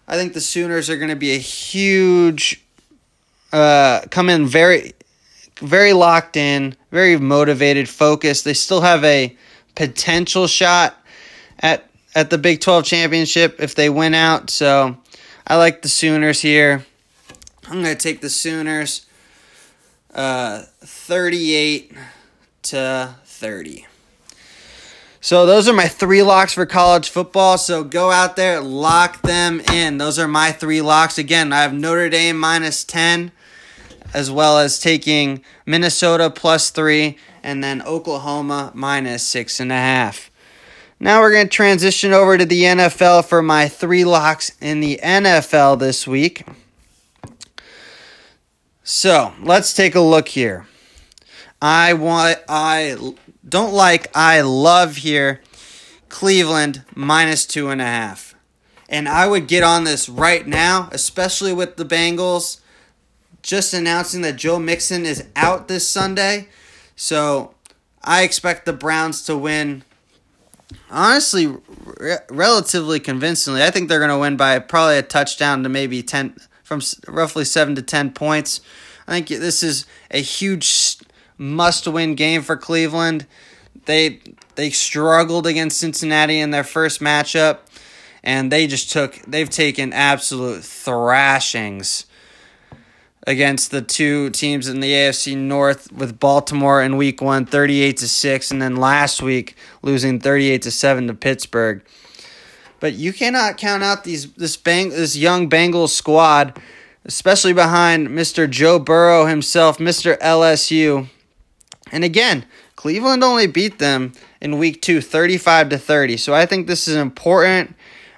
I 0.08 0.16
think 0.16 0.32
the 0.32 0.40
Sooners 0.40 0.88
are 0.88 0.96
going 0.96 1.10
to 1.10 1.16
be 1.16 1.32
a 1.32 1.38
huge, 1.38 2.64
uh, 3.52 4.02
come 4.10 4.28
in 4.28 4.46
very, 4.46 4.92
very 5.59 5.92
locked 5.92 6.37
in, 6.37 6.77
very 6.90 7.16
motivated, 7.16 7.88
focused. 7.88 8.45
They 8.45 8.55
still 8.55 8.81
have 8.81 9.05
a 9.05 9.37
potential 9.75 10.47
shot 10.47 10.97
at 11.61 11.88
at 12.14 12.31
the 12.31 12.38
Big 12.38 12.61
12 12.61 12.85
championship 12.85 13.61
if 13.61 13.75
they 13.75 13.90
win 13.90 14.14
out. 14.14 14.49
So 14.49 14.97
I 15.47 15.57
like 15.57 15.83
the 15.83 15.88
Sooners 15.88 16.40
here. 16.40 16.85
I'm 17.69 17.83
going 17.83 17.95
to 17.95 18.03
take 18.03 18.23
the 18.23 18.31
Sooners 18.31 19.07
uh, 20.14 20.62
38 20.81 21.92
to 22.62 23.14
30. 23.25 23.87
So 25.21 25.45
those 25.45 25.69
are 25.69 25.73
my 25.73 25.88
three 25.88 26.23
locks 26.23 26.53
for 26.55 26.64
college 26.64 27.11
football. 27.11 27.59
So 27.59 27.85
go 27.85 28.11
out 28.11 28.37
there, 28.37 28.61
lock 28.61 29.23
them 29.23 29.61
in. 29.73 29.99
Those 29.99 30.19
are 30.19 30.29
my 30.29 30.53
three 30.53 30.81
locks. 30.81 31.19
Again, 31.19 31.53
I 31.53 31.62
have 31.62 31.75
Notre 31.75 32.09
Dame 32.09 32.38
minus 32.38 32.85
10, 32.85 33.33
as 34.14 34.31
well 34.31 34.59
as 34.59 34.79
taking 34.79 35.42
Minnesota 35.64 36.31
plus 36.31 36.71
three, 36.71 37.19
and 37.42 37.62
then 37.62 37.83
Oklahoma 37.83 38.73
minus 38.75 39.23
six 39.23 39.61
and 39.61 39.71
a 39.71 39.77
half. 39.77 40.31
Now 40.99 41.21
we're 41.21 41.33
going 41.33 41.49
to 41.49 41.55
transition 41.55 42.12
over 42.12 42.38
to 42.38 42.47
the 42.47 42.62
NFL 42.62 43.27
for 43.27 43.42
my 43.42 43.69
three 43.69 44.05
locks 44.05 44.53
in 44.61 44.81
the 44.81 44.99
NFL 45.03 45.79
this 45.79 46.07
week. 46.07 46.47
So 48.83 49.35
let's 49.42 49.75
take 49.75 49.95
a 49.95 50.01
look 50.01 50.29
here. 50.29 50.66
I 51.61 51.92
want 51.95 52.38
I 52.49 52.97
don't 53.47 53.73
like 53.73 54.11
I 54.16 54.40
love 54.42 54.97
here 54.97 55.42
Cleveland 56.09 56.85
minus 56.95 57.45
two 57.47 57.69
and 57.69 57.81
a 57.81 57.85
half. 57.85 58.35
And 58.88 59.09
I 59.09 59.27
would 59.27 59.49
get 59.49 59.62
on 59.62 59.85
this 59.85 60.09
right 60.09 60.47
now, 60.47 60.88
especially 60.92 61.53
with 61.53 61.77
the 61.77 61.85
Bengals 61.85 62.61
just 63.46 63.72
announcing 63.72 64.22
that 64.22 64.37
Joe 64.37 64.59
Mixon 64.59 65.06
is 65.06 65.24
out 65.37 65.68
this 65.68 65.88
Sunday. 65.88 66.48
So 66.96 67.54
I 68.02 68.24
expect 68.24 68.66
the 68.66 68.72
Browns 68.72 69.22
to 69.26 69.38
win 69.38 69.85
honestly 70.90 71.46
re- 71.46 72.16
relatively 72.28 72.98
convincingly. 72.98 73.62
I 73.62 73.70
think 73.70 73.88
they're 73.88 74.00
going 74.00 74.11
to 74.11 74.18
win 74.18 74.37
by 74.37 74.59
probably 74.59 74.98
a 74.98 75.02
touchdown 75.02 75.62
to 75.62 75.68
maybe 75.68 76.02
10 76.02 76.37
from 76.64 76.80
roughly 77.06 77.44
7 77.44 77.76
to 77.76 77.82
10 77.82 78.11
points. 78.12 78.61
I 79.06 79.12
think 79.12 79.28
this 79.28 79.62
is 79.62 79.87
a 80.11 80.20
huge 80.20 80.96
must-win 81.38 82.16
game 82.16 82.42
for 82.42 82.56
Cleveland. 82.56 83.26
They 83.85 84.20
they 84.56 84.70
struggled 84.70 85.46
against 85.46 85.78
Cincinnati 85.78 86.40
in 86.40 86.50
their 86.50 86.64
first 86.64 87.00
matchup 87.00 87.59
and 88.24 88.50
they 88.50 88.66
just 88.66 88.90
took 88.90 89.14
they've 89.26 89.48
taken 89.48 89.92
absolute 89.92 90.64
thrashings 90.64 92.06
against 93.26 93.72
the 93.72 93.82
two 93.82 94.30
teams 94.30 94.68
in 94.68 94.80
the 94.80 94.92
AFC 94.92 95.36
North 95.36 95.90
with 95.92 96.20
Baltimore 96.20 96.80
in 96.80 96.96
week 96.96 97.20
1 97.20 97.46
38 97.46 97.96
to 97.98 98.08
6 98.08 98.50
and 98.50 98.62
then 98.62 98.76
last 98.76 99.20
week 99.20 99.56
losing 99.82 100.20
38 100.20 100.62
to 100.62 100.70
7 100.70 101.06
to 101.08 101.14
Pittsburgh. 101.14 101.82
But 102.78 102.94
you 102.94 103.12
cannot 103.12 103.56
count 103.56 103.82
out 103.82 104.04
these 104.04 104.32
this 104.34 104.56
bang 104.56 104.90
this 104.90 105.16
young 105.16 105.50
Bengals 105.50 105.90
squad, 105.90 106.60
especially 107.04 107.52
behind 107.52 108.08
Mr. 108.08 108.48
Joe 108.48 108.78
Burrow 108.78 109.26
himself, 109.26 109.78
Mr. 109.78 110.16
LSU. 110.18 111.08
And 111.90 112.04
again, 112.04 112.44
Cleveland 112.76 113.24
only 113.24 113.46
beat 113.46 113.78
them 113.78 114.12
in 114.40 114.58
week 114.58 114.82
2 114.82 115.00
35 115.00 115.70
to 115.70 115.78
30. 115.78 116.16
So 116.16 116.34
I 116.34 116.46
think 116.46 116.66
this 116.66 116.86
is 116.86 116.94
an 116.94 117.02
important 117.02 117.74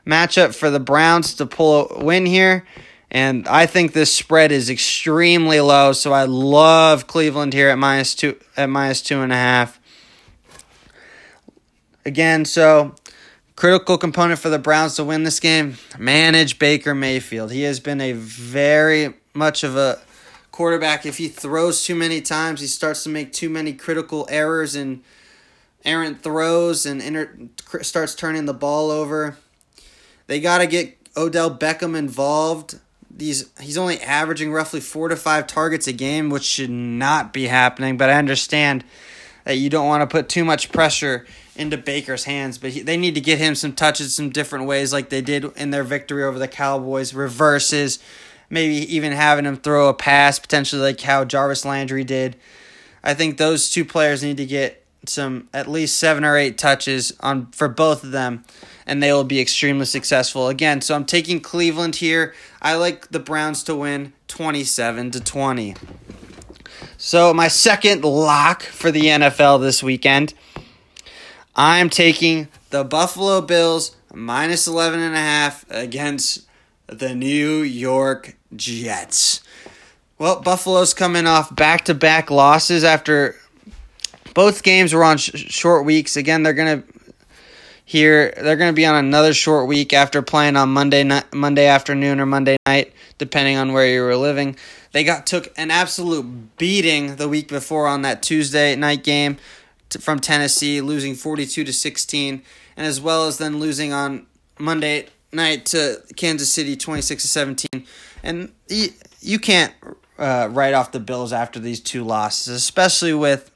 matchup 0.06 0.54
for 0.54 0.70
the 0.70 0.80
Browns 0.80 1.34
to 1.34 1.46
pull 1.46 1.88
a 1.90 2.04
win 2.04 2.26
here. 2.26 2.66
And 3.10 3.48
I 3.48 3.66
think 3.66 3.92
this 3.92 4.12
spread 4.12 4.52
is 4.52 4.68
extremely 4.68 5.60
low, 5.60 5.92
so 5.92 6.12
I 6.12 6.24
love 6.24 7.06
Cleveland 7.06 7.54
here 7.54 7.70
at 7.70 7.78
minus 7.78 8.14
two 8.14 8.38
at 8.56 8.68
minus 8.68 9.00
two 9.00 9.20
and 9.20 9.32
a 9.32 9.36
half. 9.36 9.80
Again, 12.04 12.44
so 12.44 12.94
Critical 13.58 13.98
component 13.98 14.38
for 14.38 14.50
the 14.50 14.58
Browns 14.60 14.94
to 14.94 15.04
win 15.04 15.24
this 15.24 15.40
game 15.40 15.78
manage 15.98 16.60
Baker 16.60 16.94
Mayfield. 16.94 17.50
He 17.50 17.62
has 17.62 17.80
been 17.80 18.00
a 18.00 18.12
very 18.12 19.14
much 19.34 19.64
of 19.64 19.76
a 19.76 19.98
quarterback. 20.52 21.04
If 21.04 21.18
he 21.18 21.26
throws 21.26 21.84
too 21.84 21.96
many 21.96 22.20
times, 22.20 22.60
he 22.60 22.68
starts 22.68 23.02
to 23.02 23.08
make 23.08 23.32
too 23.32 23.50
many 23.50 23.72
critical 23.72 24.28
errors 24.30 24.76
and 24.76 25.02
errant 25.84 26.22
throws 26.22 26.86
and 26.86 27.02
inter- 27.02 27.36
starts 27.82 28.14
turning 28.14 28.44
the 28.44 28.54
ball 28.54 28.92
over. 28.92 29.36
They 30.28 30.38
got 30.38 30.58
to 30.58 30.68
get 30.68 30.96
Odell 31.16 31.50
Beckham 31.50 31.98
involved. 31.98 32.78
These 33.18 33.50
he's 33.60 33.76
only 33.76 34.00
averaging 34.00 34.52
roughly 34.52 34.80
four 34.80 35.08
to 35.08 35.16
five 35.16 35.46
targets 35.46 35.86
a 35.86 35.92
game, 35.92 36.30
which 36.30 36.44
should 36.44 36.70
not 36.70 37.32
be 37.32 37.48
happening. 37.48 37.96
But 37.96 38.10
I 38.10 38.14
understand 38.14 38.84
that 39.44 39.56
you 39.56 39.68
don't 39.68 39.86
want 39.86 40.02
to 40.02 40.06
put 40.06 40.28
too 40.28 40.44
much 40.44 40.72
pressure 40.72 41.26
into 41.56 41.76
Baker's 41.76 42.24
hands, 42.24 42.58
but 42.58 42.70
he, 42.70 42.80
they 42.80 42.96
need 42.96 43.16
to 43.16 43.20
get 43.20 43.38
him 43.38 43.54
some 43.54 43.72
touches 43.72 44.14
some 44.14 44.30
different 44.30 44.66
ways, 44.66 44.92
like 44.92 45.08
they 45.08 45.20
did 45.20 45.44
in 45.56 45.70
their 45.70 45.82
victory 45.82 46.22
over 46.22 46.38
the 46.38 46.48
Cowboys. 46.48 47.12
Reverses, 47.12 47.98
maybe 48.48 48.76
even 48.94 49.12
having 49.12 49.44
him 49.44 49.56
throw 49.56 49.88
a 49.88 49.94
pass, 49.94 50.38
potentially 50.38 50.80
like 50.80 51.00
how 51.00 51.24
Jarvis 51.24 51.64
Landry 51.64 52.04
did. 52.04 52.36
I 53.02 53.14
think 53.14 53.36
those 53.36 53.70
two 53.70 53.84
players 53.84 54.22
need 54.22 54.36
to 54.36 54.46
get 54.46 54.84
some 55.06 55.48
at 55.52 55.68
least 55.68 55.98
seven 55.98 56.24
or 56.24 56.36
eight 56.36 56.58
touches 56.58 57.12
on 57.20 57.46
for 57.52 57.68
both 57.68 58.04
of 58.04 58.12
them, 58.12 58.44
and 58.88 59.02
they 59.02 59.12
will 59.12 59.22
be 59.22 59.38
extremely 59.38 59.84
successful 59.84 60.48
again. 60.48 60.80
So 60.80 60.94
I'm 60.94 61.04
taking 61.04 61.40
Cleveland 61.40 61.96
here. 61.96 62.34
I 62.60 62.74
like 62.74 63.08
the 63.10 63.20
Browns 63.20 63.62
to 63.64 63.76
win 63.76 64.14
27 64.26 65.10
to 65.12 65.20
20. 65.20 65.76
So 66.96 67.32
my 67.34 67.48
second 67.48 68.02
lock 68.02 68.62
for 68.62 68.90
the 68.90 69.02
NFL 69.02 69.60
this 69.60 69.82
weekend, 69.82 70.32
I'm 71.54 71.90
taking 71.90 72.48
the 72.70 72.82
Buffalo 72.82 73.42
Bills 73.42 73.94
minus 74.12 74.66
11 74.66 75.00
and 75.00 75.14
a 75.14 75.18
half 75.18 75.64
against 75.70 76.46
the 76.86 77.14
New 77.14 77.58
York 77.58 78.36
Jets. 78.56 79.42
Well, 80.18 80.40
Buffalo's 80.40 80.94
coming 80.94 81.26
off 81.26 81.54
back-to-back 81.54 82.30
losses 82.30 82.82
after 82.82 83.36
both 84.34 84.62
games 84.62 84.94
were 84.94 85.04
on 85.04 85.18
sh- 85.18 85.46
short 85.50 85.84
weeks. 85.84 86.16
Again, 86.16 86.42
they're 86.42 86.54
going 86.54 86.82
to 86.82 86.97
here 87.88 88.34
they're 88.36 88.56
going 88.56 88.68
to 88.68 88.76
be 88.76 88.84
on 88.84 89.02
another 89.02 89.32
short 89.32 89.66
week 89.66 89.94
after 89.94 90.20
playing 90.20 90.56
on 90.56 90.68
Monday 90.68 91.02
night, 91.04 91.32
Monday 91.32 91.66
afternoon 91.66 92.20
or 92.20 92.26
Monday 92.26 92.58
night, 92.66 92.92
depending 93.16 93.56
on 93.56 93.72
where 93.72 93.86
you 93.86 94.02
were 94.02 94.14
living. 94.14 94.56
They 94.92 95.04
got 95.04 95.26
took 95.26 95.50
an 95.56 95.70
absolute 95.70 96.58
beating 96.58 97.16
the 97.16 97.30
week 97.30 97.48
before 97.48 97.86
on 97.86 98.02
that 98.02 98.22
Tuesday 98.22 98.76
night 98.76 99.04
game 99.04 99.38
to, 99.88 99.98
from 99.98 100.20
Tennessee, 100.20 100.82
losing 100.82 101.14
42 101.14 101.64
to 101.64 101.72
16, 101.72 102.42
and 102.76 102.86
as 102.86 103.00
well 103.00 103.26
as 103.26 103.38
then 103.38 103.58
losing 103.58 103.94
on 103.94 104.26
Monday 104.58 105.06
night 105.32 105.64
to 105.66 106.02
Kansas 106.14 106.52
City 106.52 106.76
26 106.76 107.22
to 107.22 107.28
17. 107.28 107.86
And 108.22 108.52
you, 108.68 108.88
you 109.22 109.38
can't 109.38 109.72
uh, 110.18 110.50
write 110.52 110.74
off 110.74 110.92
the 110.92 111.00
Bills 111.00 111.32
after 111.32 111.58
these 111.58 111.80
two 111.80 112.04
losses, 112.04 112.54
especially 112.54 113.14
with 113.14 113.50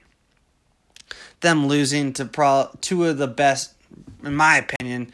them 1.43 1.67
losing 1.67 2.15
to 2.15 2.25
pro- 2.25 2.71
two 2.81 3.05
of 3.05 3.19
the 3.19 3.29
best, 3.29 3.72
in 4.23 4.35
my 4.35 4.59
opinion, 4.59 5.13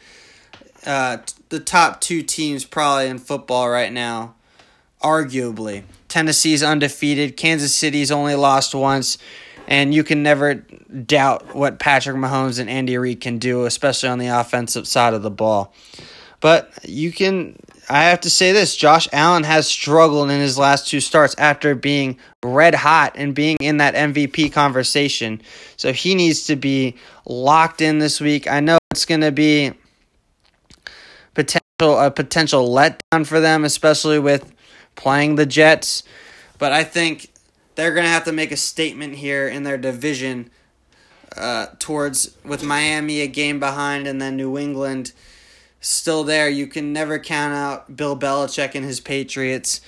uh, 0.85 1.17
the 1.49 1.59
top 1.59 2.01
two 2.01 2.21
teams 2.21 2.65
probably 2.65 3.07
in 3.07 3.19
football 3.19 3.69
right 3.69 3.91
now, 3.91 4.35
arguably. 5.01 5.83
Tennessee's 6.07 6.63
undefeated. 6.63 7.37
Kansas 7.37 7.75
City's 7.75 8.11
only 8.11 8.35
lost 8.35 8.73
once. 8.73 9.17
And 9.67 9.93
you 9.93 10.03
can 10.03 10.23
never 10.23 10.55
doubt 10.55 11.53
what 11.55 11.77
Patrick 11.77 12.17
Mahomes 12.17 12.59
and 12.59 12.69
Andy 12.69 12.97
Reid 12.97 13.21
can 13.21 13.37
do, 13.37 13.65
especially 13.65 14.09
on 14.09 14.17
the 14.17 14.27
offensive 14.27 14.87
side 14.87 15.13
of 15.13 15.21
the 15.21 15.29
ball. 15.29 15.73
But 16.39 16.71
you 16.87 17.11
can, 17.11 17.55
I 17.89 18.03
have 18.03 18.21
to 18.21 18.29
say 18.29 18.51
this 18.51 18.75
Josh 18.75 19.07
Allen 19.11 19.43
has 19.43 19.67
struggled 19.67 20.29
in 20.29 20.39
his 20.39 20.59
last 20.59 20.87
two 20.87 20.99
starts 20.99 21.33
after 21.39 21.73
being 21.73 22.19
red 22.45 22.75
hot 22.75 23.13
and 23.15 23.33
being 23.33 23.57
in 23.59 23.77
that 23.77 23.95
MVP 23.95 24.53
conversation. 24.53 25.41
So 25.75 25.91
he 25.91 26.13
needs 26.13 26.43
to 26.45 26.55
be 26.55 26.95
locked 27.25 27.81
in 27.81 27.97
this 27.97 28.21
week. 28.21 28.47
I 28.47 28.59
know 28.59 28.77
it's 28.91 29.05
going 29.05 29.21
to 29.21 29.31
be 29.31 29.71
potential 31.33 31.63
a 31.81 32.11
potential 32.11 32.69
letdown 32.69 33.25
for 33.25 33.39
them, 33.39 33.65
especially 33.65 34.19
with 34.19 34.53
playing 34.95 35.35
the 35.35 35.45
Jets. 35.47 36.03
But 36.59 36.71
I 36.71 36.83
think 36.83 37.31
they're 37.73 37.93
going 37.93 38.03
to 38.03 38.11
have 38.11 38.25
to 38.25 38.33
make 38.33 38.51
a 38.51 38.57
statement 38.57 39.15
here 39.15 39.47
in 39.47 39.63
their 39.63 39.77
division 39.77 40.51
uh, 41.35 41.67
towards 41.79 42.35
with 42.43 42.63
Miami 42.63 43.21
a 43.21 43.27
game 43.27 43.59
behind 43.59 44.05
and 44.05 44.21
then 44.21 44.35
New 44.35 44.57
England 44.57 45.13
still 45.81 46.23
there. 46.23 46.49
You 46.49 46.67
can 46.67 46.93
never 46.93 47.19
count 47.19 47.53
out 47.53 47.95
Bill 47.95 48.17
Belichick 48.17 48.75
and 48.75 48.85
his 48.85 48.99
Patriots. 48.99 49.81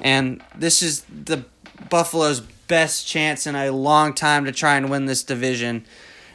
And 0.00 0.42
this 0.54 0.82
is 0.82 1.02
the 1.02 1.44
Buffalo's 1.88 2.40
best 2.40 3.06
chance 3.06 3.46
in 3.46 3.54
a 3.54 3.70
long 3.70 4.14
time 4.14 4.44
to 4.46 4.52
try 4.52 4.76
and 4.76 4.90
win 4.90 5.06
this 5.06 5.22
division. 5.22 5.84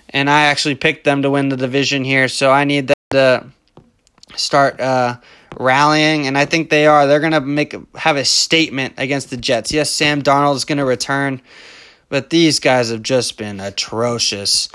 And 0.10 0.30
I 0.30 0.46
actually 0.46 0.76
picked 0.76 1.04
them 1.04 1.22
to 1.24 1.30
win 1.30 1.50
the 1.50 1.58
division 1.58 2.04
here, 2.04 2.28
so 2.28 2.52
I 2.52 2.64
need 2.64 2.88
them 2.88 2.96
to 3.10 3.48
start 4.36 4.80
uh, 4.80 5.18
rallying, 5.60 6.28
and 6.28 6.38
I 6.38 6.46
think 6.46 6.70
they 6.70 6.86
are. 6.86 7.08
They're 7.08 7.20
gonna 7.20 7.42
make 7.42 7.76
have 7.96 8.16
a 8.16 8.26
statement 8.26 8.94
against 8.98 9.30
the 9.30 9.38
Jets. 9.38 9.72
Yes, 9.72 9.90
Sam 9.90 10.22
Darnold 10.22 10.56
is 10.56 10.66
gonna 10.66 10.86
return, 10.86 11.42
but 12.10 12.30
these 12.30 12.60
guys 12.60 12.90
have 12.90 13.02
just 13.02 13.38
been 13.38 13.60
atrocious. 13.60 14.70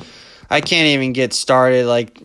I 0.50 0.61
can't 0.61 0.88
even 0.88 1.12
get 1.12 1.32
started. 1.32 1.87
Like 1.87 2.18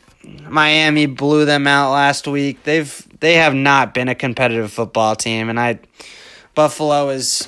Miami 0.50 1.06
blew 1.06 1.46
them 1.46 1.68
out 1.68 1.92
last 1.92 2.28
week. 2.28 2.64
They've 2.64 3.08
they 3.20 3.36
have 3.36 3.54
not 3.54 3.94
been 3.94 4.08
a 4.08 4.16
competitive 4.16 4.72
football 4.72 5.16
team, 5.16 5.50
and 5.50 5.60
I 5.60 5.80
Buffalo 6.56 7.10
is 7.10 7.48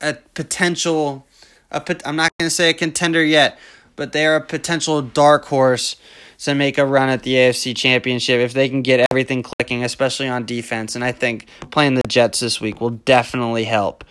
a 0.00 0.14
potential. 0.34 1.26
A, 1.70 1.82
I'm 2.04 2.16
not 2.16 2.30
going 2.38 2.48
to 2.48 2.54
say 2.54 2.70
a 2.70 2.74
contender 2.74 3.24
yet, 3.24 3.58
but 3.96 4.12
they 4.12 4.26
are 4.26 4.36
a 4.36 4.40
potential 4.40 5.02
dark 5.02 5.44
horse 5.46 5.96
to 6.38 6.54
make 6.54 6.78
a 6.78 6.86
run 6.86 7.08
at 7.10 7.22
the 7.22 7.34
AFC 7.34 7.76
Championship 7.76 8.40
if 8.40 8.54
they 8.54 8.68
can 8.68 8.82
get 8.82 9.06
everything 9.10 9.42
clicking, 9.42 9.84
especially 9.84 10.26
on 10.26 10.46
defense. 10.46 10.94
And 10.94 11.04
I 11.04 11.12
think 11.12 11.46
playing 11.70 11.94
the 11.94 12.02
Jets 12.08 12.40
this 12.40 12.60
week 12.60 12.80
will 12.80 12.90
definitely 12.90 13.64
help. 13.64 14.04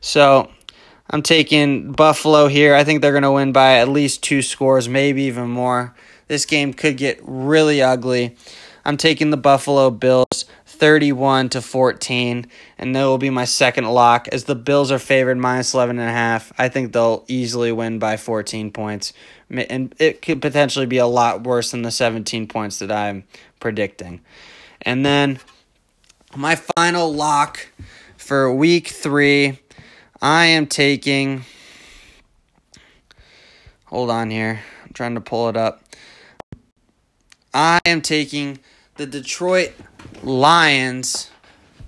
So 0.00 0.48
I'm 1.10 1.22
taking 1.22 1.92
Buffalo 1.92 2.46
here. 2.46 2.74
I 2.74 2.84
think 2.84 3.02
they're 3.02 3.12
going 3.12 3.24
to 3.24 3.32
win 3.32 3.52
by 3.52 3.78
at 3.78 3.88
least 3.88 4.22
two 4.22 4.42
scores, 4.42 4.88
maybe 4.88 5.24
even 5.24 5.48
more. 5.48 5.94
This 6.32 6.46
game 6.46 6.72
could 6.72 6.96
get 6.96 7.20
really 7.20 7.82
ugly. 7.82 8.36
I'm 8.86 8.96
taking 8.96 9.28
the 9.28 9.36
Buffalo 9.36 9.90
Bills 9.90 10.46
31 10.64 11.50
to 11.50 11.60
14 11.60 12.46
and 12.78 12.96
that 12.96 13.04
will 13.04 13.18
be 13.18 13.28
my 13.28 13.44
second 13.44 13.84
lock 13.84 14.28
as 14.28 14.44
the 14.44 14.54
Bills 14.54 14.90
are 14.90 14.98
favored 14.98 15.36
minus 15.36 15.74
11 15.74 15.98
and 15.98 16.08
a 16.08 16.10
half. 16.10 16.50
I 16.56 16.70
think 16.70 16.94
they'll 16.94 17.26
easily 17.28 17.70
win 17.70 17.98
by 17.98 18.16
14 18.16 18.70
points 18.70 19.12
and 19.50 19.94
it 19.98 20.22
could 20.22 20.40
potentially 20.40 20.86
be 20.86 20.96
a 20.96 21.06
lot 21.06 21.44
worse 21.44 21.72
than 21.72 21.82
the 21.82 21.90
17 21.90 22.48
points 22.48 22.78
that 22.78 22.90
I'm 22.90 23.24
predicting. 23.60 24.22
And 24.80 25.04
then 25.04 25.38
my 26.34 26.54
final 26.54 27.12
lock 27.12 27.68
for 28.16 28.50
week 28.50 28.88
3, 28.88 29.58
I 30.22 30.46
am 30.46 30.66
taking 30.66 31.44
Hold 33.84 34.08
on 34.08 34.30
here. 34.30 34.62
I'm 34.82 34.92
trying 34.94 35.16
to 35.16 35.20
pull 35.20 35.50
it 35.50 35.56
up. 35.58 35.81
I 37.54 37.80
am 37.84 38.00
taking 38.00 38.60
the 38.96 39.06
Detroit 39.06 39.72
Lions 40.22 41.30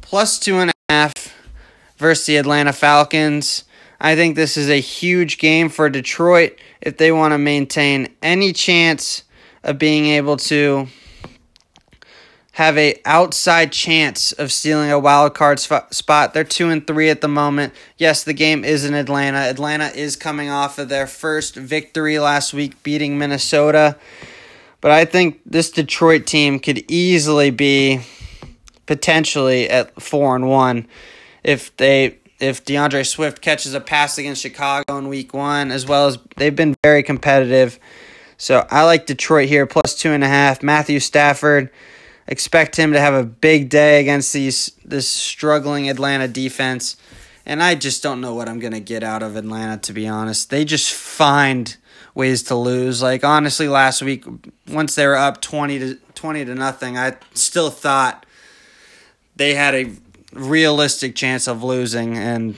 plus 0.02 0.38
two 0.38 0.56
and 0.56 0.70
a 0.70 0.74
half 0.90 1.34
versus 1.96 2.26
the 2.26 2.36
Atlanta 2.36 2.72
Falcons. 2.72 3.64
I 3.98 4.14
think 4.14 4.36
this 4.36 4.58
is 4.58 4.68
a 4.68 4.80
huge 4.80 5.38
game 5.38 5.70
for 5.70 5.88
Detroit 5.88 6.58
if 6.82 6.98
they 6.98 7.10
want 7.12 7.32
to 7.32 7.38
maintain 7.38 8.12
any 8.22 8.52
chance 8.52 9.22
of 9.62 9.78
being 9.78 10.06
able 10.06 10.36
to 10.36 10.88
have 12.52 12.76
a 12.76 13.00
outside 13.06 13.72
chance 13.72 14.32
of 14.32 14.52
stealing 14.52 14.90
a 14.90 14.98
wild 14.98 15.34
card 15.34 15.58
spot. 15.58 16.34
They're 16.34 16.44
2 16.44 16.68
and 16.68 16.86
3 16.86 17.08
at 17.08 17.20
the 17.22 17.28
moment. 17.28 17.72
Yes, 17.96 18.22
the 18.22 18.34
game 18.34 18.64
is 18.64 18.84
in 18.84 18.92
Atlanta. 18.92 19.38
Atlanta 19.38 19.86
is 19.86 20.14
coming 20.14 20.50
off 20.50 20.78
of 20.78 20.90
their 20.90 21.06
first 21.06 21.56
victory 21.56 22.18
last 22.18 22.52
week 22.52 22.80
beating 22.82 23.18
Minnesota. 23.18 23.96
But 24.84 24.90
I 24.90 25.06
think 25.06 25.40
this 25.46 25.70
Detroit 25.70 26.26
team 26.26 26.58
could 26.58 26.84
easily 26.90 27.50
be 27.50 28.00
potentially 28.84 29.70
at 29.70 29.98
four 30.02 30.36
and 30.36 30.46
one 30.46 30.86
if 31.42 31.74
they 31.78 32.18
if 32.38 32.66
D'Andre 32.66 33.02
Swift 33.02 33.40
catches 33.40 33.72
a 33.72 33.80
pass 33.80 34.18
against 34.18 34.42
Chicago 34.42 34.98
in 34.98 35.08
week 35.08 35.32
one, 35.32 35.70
as 35.70 35.86
well 35.86 36.08
as 36.08 36.18
they've 36.36 36.54
been 36.54 36.74
very 36.84 37.02
competitive. 37.02 37.78
So 38.36 38.66
I 38.70 38.84
like 38.84 39.06
Detroit 39.06 39.48
here, 39.48 39.64
plus 39.64 39.94
two 39.94 40.10
and 40.10 40.22
a 40.22 40.28
half. 40.28 40.62
Matthew 40.62 41.00
Stafford, 41.00 41.70
expect 42.28 42.76
him 42.76 42.92
to 42.92 43.00
have 43.00 43.14
a 43.14 43.24
big 43.24 43.70
day 43.70 44.02
against 44.02 44.34
these 44.34 44.70
this 44.84 45.08
struggling 45.08 45.88
Atlanta 45.88 46.28
defense. 46.28 46.98
And 47.46 47.62
I 47.62 47.74
just 47.74 48.02
don't 48.02 48.20
know 48.20 48.34
what 48.34 48.50
I'm 48.50 48.58
gonna 48.58 48.80
get 48.80 49.02
out 49.02 49.22
of 49.22 49.36
Atlanta 49.36 49.78
to 49.78 49.94
be 49.94 50.06
honest. 50.06 50.50
They 50.50 50.66
just 50.66 50.92
find 50.92 51.74
ways 52.14 52.42
to 52.44 52.54
lose. 52.54 53.02
Like 53.02 53.24
honestly, 53.24 53.68
last 53.68 54.02
week 54.02 54.24
once 54.68 54.94
they 54.94 55.06
were 55.06 55.16
up 55.16 55.40
twenty 55.40 55.78
to 55.78 55.96
twenty 56.14 56.44
to 56.44 56.54
nothing, 56.54 56.96
I 56.96 57.16
still 57.34 57.70
thought 57.70 58.24
they 59.36 59.54
had 59.54 59.74
a 59.74 59.92
realistic 60.32 61.14
chance 61.14 61.46
of 61.46 61.62
losing, 61.62 62.16
and 62.16 62.54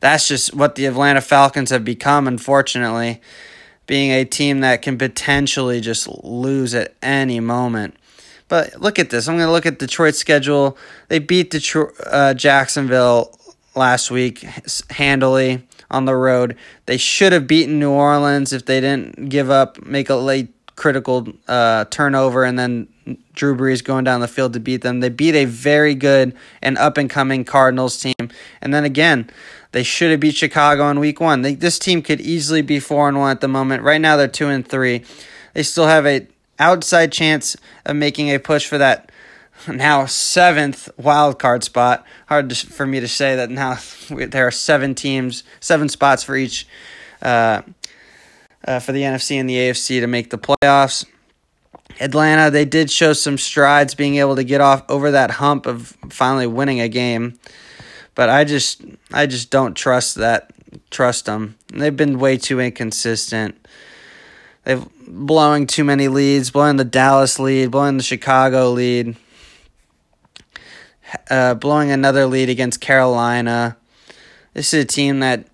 that's 0.00 0.28
just 0.28 0.54
what 0.54 0.74
the 0.74 0.86
Atlanta 0.86 1.20
Falcons 1.20 1.70
have 1.70 1.84
become. 1.84 2.26
Unfortunately, 2.28 3.20
being 3.86 4.10
a 4.10 4.24
team 4.24 4.60
that 4.60 4.82
can 4.82 4.98
potentially 4.98 5.80
just 5.80 6.08
lose 6.24 6.74
at 6.74 6.94
any 7.02 7.40
moment. 7.40 7.96
But 8.48 8.80
look 8.80 9.00
at 9.00 9.10
this. 9.10 9.28
I'm 9.28 9.36
going 9.36 9.48
to 9.48 9.52
look 9.52 9.66
at 9.66 9.80
Detroit's 9.80 10.18
schedule. 10.18 10.78
They 11.08 11.18
beat 11.18 11.50
Detroit, 11.50 11.94
uh, 12.06 12.32
Jacksonville 12.34 13.35
last 13.76 14.10
week 14.10 14.40
handily 14.90 15.66
on 15.90 16.04
the 16.04 16.14
road. 16.14 16.56
They 16.86 16.96
should 16.96 17.32
have 17.32 17.46
beaten 17.46 17.78
New 17.78 17.90
Orleans 17.90 18.52
if 18.52 18.64
they 18.64 18.80
didn't 18.80 19.28
give 19.28 19.50
up, 19.50 19.84
make 19.84 20.10
a 20.10 20.16
late 20.16 20.52
critical 20.74 21.26
uh, 21.48 21.86
turnover, 21.86 22.44
and 22.44 22.58
then 22.58 22.88
Drew 23.34 23.56
Brees 23.56 23.82
going 23.82 24.04
down 24.04 24.20
the 24.20 24.28
field 24.28 24.52
to 24.54 24.60
beat 24.60 24.82
them. 24.82 25.00
They 25.00 25.08
beat 25.08 25.34
a 25.34 25.44
very 25.44 25.94
good 25.94 26.34
and 26.60 26.76
up 26.78 26.98
and 26.98 27.08
coming 27.08 27.44
Cardinals 27.44 27.98
team. 27.98 28.30
And 28.60 28.74
then 28.74 28.84
again, 28.84 29.30
they 29.72 29.82
should 29.82 30.10
have 30.10 30.20
beat 30.20 30.36
Chicago 30.36 30.88
in 30.90 30.98
week 31.00 31.20
one. 31.20 31.42
They, 31.42 31.54
this 31.54 31.78
team 31.78 32.02
could 32.02 32.20
easily 32.20 32.62
be 32.62 32.80
four 32.80 33.08
and 33.08 33.18
one 33.18 33.30
at 33.30 33.40
the 33.40 33.48
moment. 33.48 33.82
Right 33.82 34.00
now 34.00 34.16
they're 34.16 34.28
two 34.28 34.48
and 34.48 34.66
three. 34.66 35.04
They 35.54 35.62
still 35.62 35.86
have 35.86 36.06
a 36.06 36.26
outside 36.58 37.12
chance 37.12 37.56
of 37.84 37.96
making 37.96 38.28
a 38.28 38.38
push 38.38 38.66
for 38.66 38.78
that 38.78 39.10
now 39.68 40.06
seventh 40.06 40.88
wild 40.96 41.38
card 41.38 41.64
spot. 41.64 42.04
Hard 42.28 42.50
to, 42.50 42.66
for 42.66 42.86
me 42.86 43.00
to 43.00 43.08
say 43.08 43.36
that 43.36 43.50
now 43.50 43.78
there 44.10 44.46
are 44.46 44.50
seven 44.52 44.94
teams, 44.94 45.44
seven 45.60 45.88
spots 45.88 46.22
for 46.22 46.36
each 46.36 46.66
uh, 47.22 47.62
uh, 48.64 48.80
for 48.80 48.92
the 48.92 49.02
NFC 49.02 49.38
and 49.38 49.48
the 49.48 49.54
AFC 49.54 50.00
to 50.00 50.06
make 50.06 50.30
the 50.30 50.38
playoffs. 50.38 51.06
Atlanta, 52.00 52.50
they 52.50 52.64
did 52.64 52.90
show 52.90 53.12
some 53.12 53.38
strides 53.38 53.94
being 53.94 54.16
able 54.16 54.36
to 54.36 54.44
get 54.44 54.60
off 54.60 54.84
over 54.88 55.12
that 55.12 55.32
hump 55.32 55.66
of 55.66 55.96
finally 56.10 56.46
winning 56.46 56.80
a 56.80 56.88
game, 56.88 57.38
but 58.14 58.28
I 58.28 58.44
just 58.44 58.82
I 59.12 59.26
just 59.26 59.50
don't 59.50 59.74
trust 59.74 60.16
that 60.16 60.50
trust 60.90 61.24
them. 61.24 61.56
They've 61.68 61.96
been 61.96 62.18
way 62.18 62.36
too 62.36 62.60
inconsistent. 62.60 63.66
They've 64.64 64.84
blowing 65.06 65.66
too 65.66 65.84
many 65.84 66.08
leads, 66.08 66.50
blowing 66.50 66.76
the 66.76 66.84
Dallas 66.84 67.38
lead, 67.38 67.70
blowing 67.70 67.96
the 67.96 68.02
Chicago 68.02 68.72
lead, 68.72 69.16
uh, 71.30 71.54
blowing 71.54 71.90
another 71.90 72.26
lead 72.26 72.48
against 72.48 72.80
Carolina. 72.80 73.76
This 74.54 74.72
is 74.72 74.84
a 74.84 74.86
team 74.86 75.20
that 75.20 75.46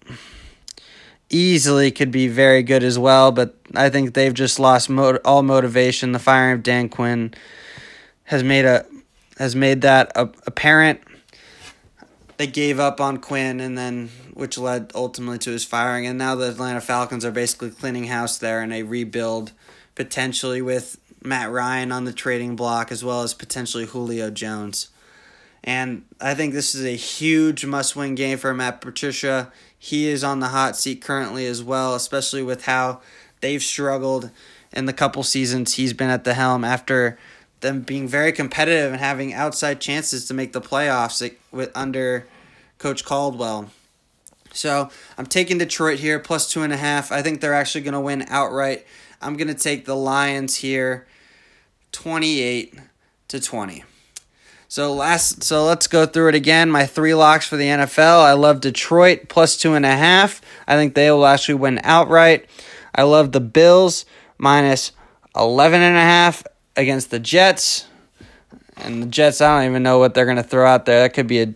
easily 1.29 1.91
could 1.91 2.11
be 2.11 2.29
very 2.29 2.63
good 2.63 2.85
as 2.85 2.99
well, 2.99 3.33
but 3.33 3.57
I 3.75 3.89
think 3.89 4.15
they've 4.15 4.35
just 4.35 4.61
lost 4.61 4.89
mo- 4.89 5.19
all 5.25 5.43
motivation. 5.43 6.13
The 6.13 6.19
firing 6.19 6.55
of 6.55 6.63
Dan 6.63 6.89
Quinn 6.89 7.35
has 8.25 8.45
made 8.45 8.65
a 8.65 8.87
has 9.39 9.57
made 9.57 9.81
that 9.81 10.13
apparent. 10.15 11.01
They 12.37 12.47
gave 12.47 12.79
up 12.79 13.01
on 13.01 13.19
Quinn, 13.19 13.61
and 13.61 13.77
then 13.77 14.11
which 14.35 14.59
led 14.59 14.93
ultimately 14.95 15.39
to 15.39 15.51
his 15.51 15.65
firing. 15.65 16.07
And 16.07 16.19
now 16.19 16.35
the 16.35 16.51
Atlanta 16.51 16.81
Falcons 16.81 17.25
are 17.25 17.31
basically 17.31 17.71
cleaning 17.71 18.05
house 18.05 18.39
there 18.39 18.63
in 18.63 18.73
a 18.73 18.83
rebuild, 18.83 19.53
potentially 19.95 20.63
with 20.63 20.99
Matt 21.23 21.51
Ryan 21.51 21.93
on 21.93 22.05
the 22.05 22.13
trading 22.13 22.57
block 22.57 22.91
as 22.91 23.05
well 23.05 23.23
as 23.23 23.35
potentially 23.35 23.87
Julio 23.87 24.31
Jones. 24.31 24.89
And 25.65 26.05
I 26.21 26.35
think 26.35 26.53
this 26.53 26.75
is 26.75 26.85
a 26.85 26.97
huge 26.97 27.65
must 27.65 27.95
win 27.95 28.15
game 28.15 28.39
for 28.39 28.53
Matt 28.53 28.81
Patricia. 28.81 29.53
He 29.79 30.09
is 30.09 30.25
on 30.25 30.41
the 30.41 30.49
hot 30.49 30.77
seat 30.77 31.01
currently 31.01 31.47
as 31.47 31.63
well, 31.63 31.95
especially 31.95 32.43
with 32.43 32.65
how 32.65 33.01
they've 33.41 33.63
struggled 33.63 34.31
in 34.73 34.87
the 34.87 34.93
couple 34.93 35.23
seasons 35.23 35.75
he's 35.75 35.93
been 35.93 36.11
at 36.11 36.25
the 36.25 36.35
helm 36.35 36.65
after 36.65 37.19
them 37.61 37.83
being 37.83 38.09
very 38.09 38.33
competitive 38.33 38.93
and 38.93 39.01
having 39.01 39.33
outside 39.33 39.81
chances 39.81 40.27
to 40.27 40.35
make 40.35 40.53
the 40.53 40.61
playoffs 40.61 41.33
with 41.53 41.71
under 41.77 42.27
Coach 42.79 43.05
Caldwell. 43.05 43.71
So 44.53 44.91
I'm 45.17 45.27
taking 45.27 45.59
Detroit 45.59 46.01
here 46.01 46.19
plus 46.19 46.51
two 46.51 46.63
and 46.63 46.73
a 46.73 46.77
half. 46.77 47.13
I 47.13 47.23
think 47.23 47.41
they're 47.41 47.55
actually 47.55 47.83
going 47.83 47.95
to 47.95 48.01
win 48.01 48.25
outright. 48.29 48.85
I'm 49.21 49.37
going 49.37 49.49
to 49.49 49.55
take 49.55 49.85
the 49.85 49.95
Lions 49.95 50.57
here, 50.57 51.07
twenty 51.93 52.41
eight 52.41 52.75
to 53.29 53.41
twenty. 53.41 53.85
So 54.73 54.95
last, 54.95 55.43
so 55.45 55.67
let's 55.67 55.87
go 55.87 56.07
through 56.07 56.31
it 56.31 56.35
again. 56.35 56.71
My 56.71 56.87
three 56.87 57.15
locks 57.15 57.47
for 57.47 57.59
the 57.59 57.67
NFL. 57.67 58.25
I 58.25 58.33
love 58.33 58.63
Detroit 58.63 59.29
plus 59.29 59.59
two 59.59 59.75
and 59.75 59.85
a 59.85 59.95
half. 59.95 60.41
I 60.67 60.77
think 60.77 60.95
they 60.95 61.11
will 61.11 61.27
actually 61.27 61.57
win 61.57 61.79
outright. 61.85 62.47
I 62.95 63.03
love 63.03 63.33
the 63.33 63.41
Bills 63.41 64.07
minus 64.39 64.93
eleven 65.37 65.83
and 65.83 65.99
a 65.99 66.01
half 66.01 66.43
against 66.75 67.11
the 67.11 67.19
Jets. 67.19 67.87
And 68.79 69.03
the 69.03 69.09
Jets, 69.09 69.43
I 69.43 69.59
don't 69.59 69.71
even 69.71 69.83
know 69.83 69.99
what 69.99 70.15
they're 70.15 70.25
going 70.25 70.39
to 70.39 70.43
throw 70.43 70.67
out 70.67 70.87
there. 70.87 71.03
That 71.03 71.13
could 71.13 71.27
be 71.27 71.43
a 71.43 71.55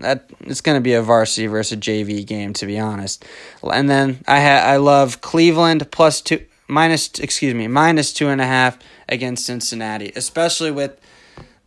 that 0.00 0.28
it's 0.40 0.60
going 0.60 0.76
to 0.76 0.82
be 0.82 0.92
a 0.92 1.00
varsity 1.00 1.46
versus 1.46 1.78
JV 1.78 2.26
game, 2.26 2.52
to 2.52 2.66
be 2.66 2.78
honest. 2.78 3.24
And 3.62 3.88
then 3.88 4.22
I 4.28 4.42
ha- 4.42 4.66
I 4.66 4.76
love 4.76 5.22
Cleveland 5.22 5.90
plus 5.90 6.20
two 6.20 6.44
minus 6.68 7.08
excuse 7.18 7.54
me 7.54 7.66
minus 7.66 8.12
two 8.12 8.28
and 8.28 8.42
a 8.42 8.46
half 8.46 8.78
against 9.08 9.46
Cincinnati, 9.46 10.12
especially 10.14 10.70
with 10.70 11.00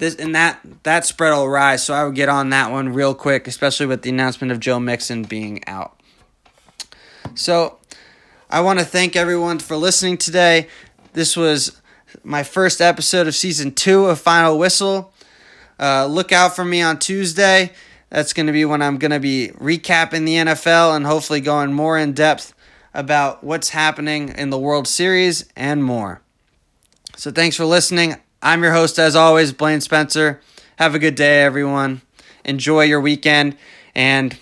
this 0.01 0.15
and 0.15 0.33
that 0.33 0.59
that 0.83 1.05
spread 1.05 1.31
will 1.31 1.47
rise. 1.47 1.83
So 1.83 1.93
I 1.93 2.03
would 2.03 2.15
get 2.15 2.27
on 2.27 2.49
that 2.49 2.71
one 2.71 2.89
real 2.89 3.13
quick, 3.13 3.47
especially 3.47 3.85
with 3.85 4.01
the 4.01 4.09
announcement 4.09 4.51
of 4.51 4.59
Joe 4.59 4.79
Mixon 4.79 5.23
being 5.23 5.63
out. 5.67 5.97
So 7.35 7.77
I 8.49 8.61
want 8.61 8.79
to 8.79 8.85
thank 8.85 9.15
everyone 9.15 9.59
for 9.59 9.77
listening 9.77 10.17
today. 10.17 10.67
This 11.13 11.37
was 11.37 11.79
my 12.23 12.41
first 12.41 12.81
episode 12.81 13.27
of 13.27 13.35
season 13.35 13.73
two 13.73 14.07
of 14.07 14.19
Final 14.19 14.57
Whistle. 14.57 15.13
Uh, 15.79 16.07
look 16.07 16.31
out 16.31 16.55
for 16.55 16.65
me 16.65 16.81
on 16.81 16.97
Tuesday. 16.97 17.71
That's 18.09 18.33
going 18.33 18.47
to 18.47 18.53
be 18.53 18.65
when 18.65 18.81
I'm 18.81 18.97
going 18.97 19.11
to 19.11 19.19
be 19.19 19.51
recapping 19.53 20.25
the 20.25 20.35
NFL 20.35 20.95
and 20.95 21.05
hopefully 21.05 21.41
going 21.41 21.73
more 21.73 21.97
in 21.97 22.13
depth 22.13 22.55
about 22.93 23.43
what's 23.43 23.69
happening 23.69 24.29
in 24.29 24.49
the 24.49 24.59
World 24.59 24.87
Series 24.87 25.45
and 25.55 25.83
more. 25.83 26.21
So 27.15 27.31
thanks 27.31 27.55
for 27.55 27.65
listening. 27.65 28.15
I'm 28.43 28.63
your 28.63 28.73
host, 28.73 28.97
as 28.97 29.15
always, 29.15 29.53
Blaine 29.53 29.81
Spencer. 29.81 30.41
Have 30.77 30.95
a 30.95 30.99
good 30.99 31.13
day, 31.13 31.43
everyone. 31.43 32.01
Enjoy 32.43 32.81
your 32.81 32.99
weekend. 32.99 33.55
And 33.93 34.35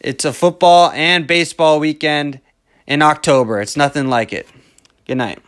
it's 0.00 0.24
a 0.24 0.32
football 0.32 0.90
and 0.92 1.26
baseball 1.26 1.80
weekend 1.80 2.40
in 2.86 3.02
October. 3.02 3.60
It's 3.60 3.76
nothing 3.76 4.08
like 4.08 4.32
it. 4.32 4.48
Good 5.06 5.18
night. 5.18 5.38